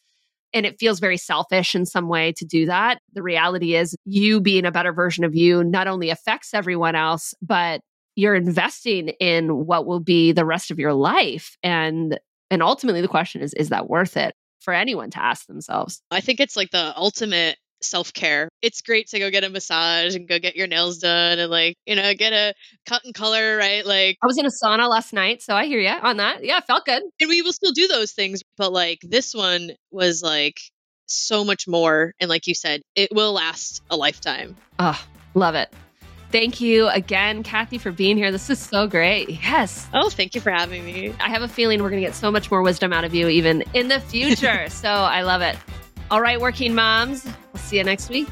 [0.52, 3.00] And it feels very selfish in some way to do that.
[3.12, 7.34] The reality is, you being a better version of you not only affects everyone else,
[7.40, 7.82] but
[8.16, 11.56] you're investing in what will be the rest of your life.
[11.62, 12.18] And
[12.50, 16.02] and ultimately the question is, is that worth it for anyone to ask themselves?
[16.10, 18.48] I think it's like the ultimate self care.
[18.62, 21.76] It's great to go get a massage and go get your nails done and like,
[21.86, 22.54] you know, get a
[22.86, 23.84] cut and color, right?
[23.84, 26.44] Like I was in a sauna last night, so I hear you on that.
[26.44, 27.02] Yeah, felt good.
[27.20, 30.60] And we will still do those things, but like this one was like
[31.06, 34.56] so much more and like you said, it will last a lifetime.
[34.78, 35.00] Oh,
[35.34, 35.72] love it.
[36.30, 38.30] Thank you again, Kathy, for being here.
[38.30, 39.28] This is so great.
[39.30, 39.88] Yes.
[39.92, 41.12] Oh, thank you for having me.
[41.18, 43.28] I have a feeling we're going to get so much more wisdom out of you
[43.28, 44.68] even in the future.
[44.70, 45.56] so I love it.
[46.10, 48.26] All right, working moms, we'll see you next week.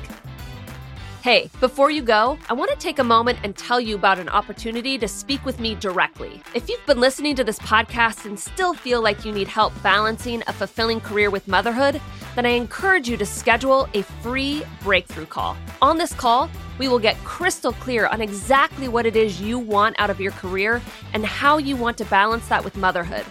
[1.22, 4.28] Hey, before you go, I want to take a moment and tell you about an
[4.28, 6.42] opportunity to speak with me directly.
[6.56, 10.42] If you've been listening to this podcast and still feel like you need help balancing
[10.48, 12.00] a fulfilling career with motherhood,
[12.34, 15.56] then I encourage you to schedule a free breakthrough call.
[15.80, 16.50] On this call,
[16.80, 20.32] we will get crystal clear on exactly what it is you want out of your
[20.32, 20.82] career
[21.14, 23.24] and how you want to balance that with motherhood.